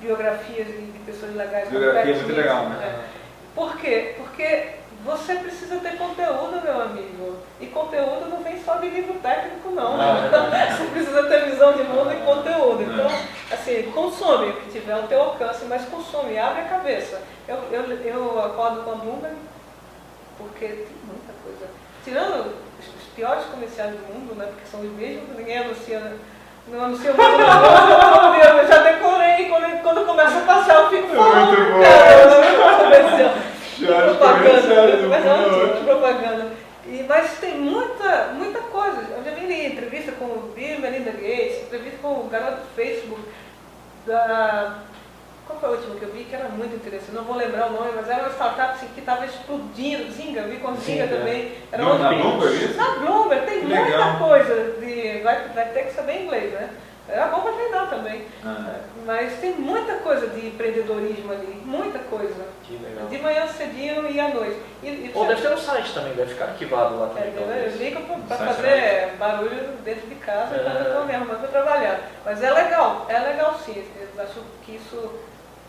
[0.00, 1.68] biografias de, de pessoas legais.
[1.68, 2.76] Biografia é muito legal, né?
[2.84, 3.22] É.
[3.54, 4.14] Por quê?
[4.16, 7.36] Porque você precisa ter conteúdo, meu amigo.
[7.60, 9.96] E conteúdo não vem só de livro técnico, não.
[9.98, 12.82] você precisa ter visão de mundo e conteúdo.
[12.82, 13.06] Então,
[13.50, 17.20] assim, consome o que tiver ao teu alcance, mas consome, abre a cabeça.
[17.48, 19.36] Eu, eu, eu acordo com a Bloomberg,
[20.38, 21.66] porque tem muita coisa.
[22.04, 24.46] Tirando os piores comerciais do mundo, né?
[24.46, 25.98] Porque são os mesmos, ninguém anuncia.
[25.98, 26.18] Né?
[26.68, 29.48] Não anuncia muito negócio, eu já decorei.
[29.48, 33.51] Quando, quando começa a passar, eu fico falando, cara,
[33.86, 36.46] propaganda, mas antes propaganda.
[36.86, 39.00] E, mas tem muita, muita coisa.
[39.16, 43.22] Eu já vi entrevista com o Bill Melinda Gates, entrevista com o garoto do Facebook,
[44.06, 44.78] da
[45.46, 47.12] qual foi a última que eu vi que era muito interessante?
[47.12, 50.10] Não vou lembrar o nome, mas era uma startup assim, que estava explodindo.
[50.12, 51.16] Zinga, vi com Zinga, Zinga.
[51.16, 51.52] também.
[51.70, 52.76] Era Não, uma na Bloomberg isso?
[52.76, 54.18] Na Bloomberg, tem Que muita legal.
[54.18, 54.54] coisa.
[54.80, 56.70] De, vai, vai ter que saber inglês, né?
[57.08, 58.11] Era bom para treinar também.
[58.44, 58.74] Ah.
[59.06, 62.44] Mas tem muita coisa de empreendedorismo ali, muita coisa.
[62.64, 63.06] Que legal.
[63.06, 64.60] De manhã cedinho e à noite.
[64.82, 67.34] E, e Ou deve ter um site também, deve ficar arquivado lá é, também.
[67.36, 67.80] eu talvez.
[67.80, 70.58] ligo para fazer barulho dentro de casa É.
[70.58, 72.00] quando eu estou mesmo para trabalhar.
[72.24, 73.84] Mas é legal, é legal sim.
[74.16, 75.12] Eu acho que isso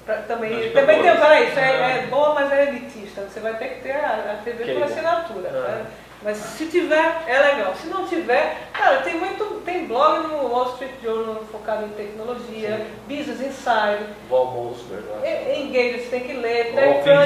[0.06, 0.52] pra- também.
[0.54, 1.90] Mas também tem, peraí, isso é, Ah.
[1.98, 3.22] é boa, mas é elitista.
[3.22, 4.84] Você vai ter que ter a, a TV por Cable.
[4.84, 5.50] assinatura.
[5.54, 5.60] Ah.
[5.72, 5.86] né?
[6.24, 7.74] Mas se tiver, é legal.
[7.76, 9.44] Se não tiver, cara, tem muito.
[9.66, 14.00] Tem blog no Wall Street Journal focado em tecnologia, Business Insider.
[15.10, 15.26] Lá.
[15.26, 16.74] É, Engage, você tem que ler,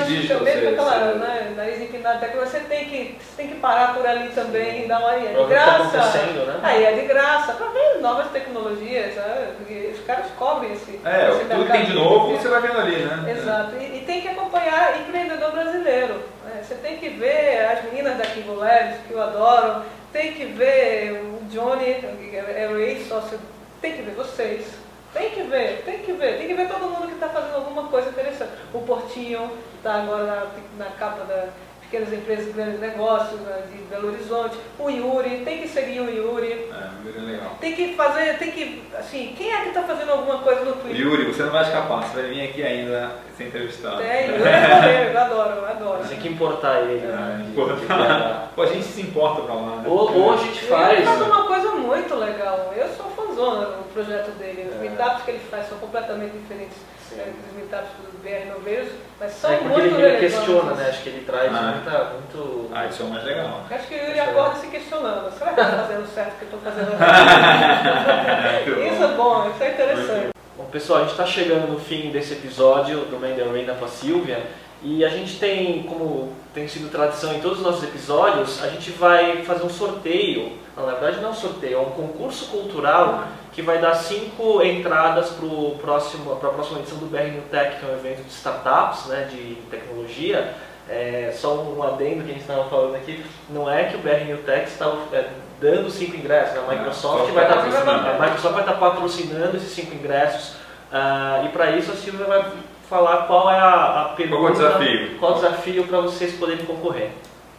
[0.05, 3.55] Digital, também aquela você- né, nariz empinado, até que você tem que, você tem que
[3.55, 5.29] parar por ali também e dar uma olhada.
[5.33, 5.81] Pra De tá graça.
[5.97, 6.59] acontecendo, né?
[6.61, 9.13] Aí é de graça, para ver novas tecnologias?
[9.57, 10.99] Porque os caras cobrem esse.
[11.03, 13.31] É, esse tudo que tem de novo você vai vendo ali, né?
[13.31, 16.21] Exato, e, e tem que acompanhar empreendedor brasileiro.
[16.47, 16.63] Né?
[16.63, 21.21] Você tem que ver as meninas da Kingo Labs, que eu adoro, tem que ver
[21.23, 23.39] o Johnny, que é o ex-sócio,
[23.81, 24.65] tem que ver vocês.
[25.13, 27.87] Tem que ver, tem que ver, tem que ver todo mundo que está fazendo alguma
[27.87, 28.51] coisa interessante.
[28.73, 31.47] O Portinho, está agora na, na capa da
[31.89, 34.57] Pequenas Empresas Grandes Negócios, né, de Belo Horizonte.
[34.77, 36.69] O Yuri, tem que seguir o Yuri.
[36.71, 37.51] É, é legal.
[37.61, 40.99] Tem que fazer, tem que, assim, quem é que está fazendo alguma coisa no Twitter?
[41.01, 43.97] Yuri, você não vai escapar, você vai vir aqui ainda ser entrevistado.
[43.97, 46.03] Tem, Yuri é maneiro, eu adoro, eu adoro.
[46.09, 47.38] Tem que importar ele, né?
[47.39, 48.51] É, de- importar.
[48.53, 49.83] Pô, a gente se importa pra lá, né?
[49.88, 51.05] Ou, ou a gente Ele faz.
[51.05, 52.73] faz uma coisa muito legal.
[52.75, 54.67] Eu sou fãzona do projeto dele.
[54.69, 54.79] Os É.
[54.79, 56.75] meetups que ele faz são completamente diferentes
[57.07, 57.15] Sim.
[57.15, 60.88] né, dos meetups do BR Noveiros, mas são É muito ele, ele questiona, né?
[60.89, 61.76] Acho que ele traz Ah.
[61.78, 62.69] Muita, muito.
[62.73, 63.61] Ah, isso é o mais legal.
[63.69, 65.32] Eu Acho que o Yuri acorda se questionando.
[65.32, 66.91] Será que eu estou fazendo certo o que eu estou fazendo?
[68.93, 70.30] isso é bom, isso é interessante.
[70.57, 74.45] Bom, pessoal, a gente está chegando no fim desse episódio do Reina com a Silvia
[74.82, 78.91] e a gente tem, como tem sido tradição em todos os nossos episódios, a gente
[78.91, 80.51] vai fazer um sorteio.
[80.75, 84.61] Não, na verdade não é um sorteio, é um concurso cultural que vai dar cinco
[84.61, 85.47] entradas para
[85.82, 89.28] próximo, a próxima edição do BR New Tech, que é um evento de startups, né,
[89.32, 90.53] de tecnologia.
[90.89, 94.23] É, só um adendo que a gente estava falando aqui, não é que o BR
[94.25, 95.27] New Tech está é,
[95.59, 96.63] dando cinco ingressos, né?
[96.65, 98.07] a Microsoft vai estar patrocinando.
[98.09, 100.55] a Microsoft vai estar patrocinando esses cinco ingressos
[100.91, 102.45] ah, e para isso a Silvia vai
[102.89, 105.19] falar qual é a, a pergunta, Qual o desafio?
[105.19, 107.09] qual o desafio para vocês poderem concorrer.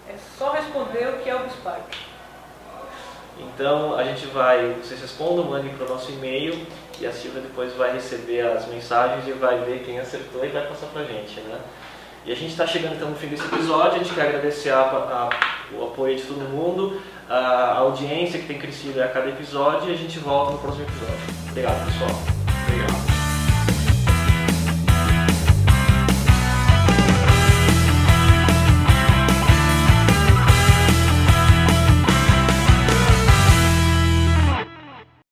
[0.09, 2.09] É só responder o que é o Spike.
[3.39, 6.67] Então a gente vai, vocês respondam, mandem para o nosso e-mail
[6.99, 10.67] e a Silvia depois vai receber as mensagens e vai ver quem acertou e vai
[10.67, 11.59] passar para a gente, né?
[12.27, 14.81] E a gente está chegando então no fim desse episódio, a gente quer agradecer a-
[14.81, 15.31] a-
[15.75, 19.97] o apoio de todo mundo, a audiência que tem crescido a cada episódio e a
[19.97, 21.19] gente volta no próximo episódio.
[21.51, 22.11] Obrigado pessoal.
[22.71, 23.08] Legal.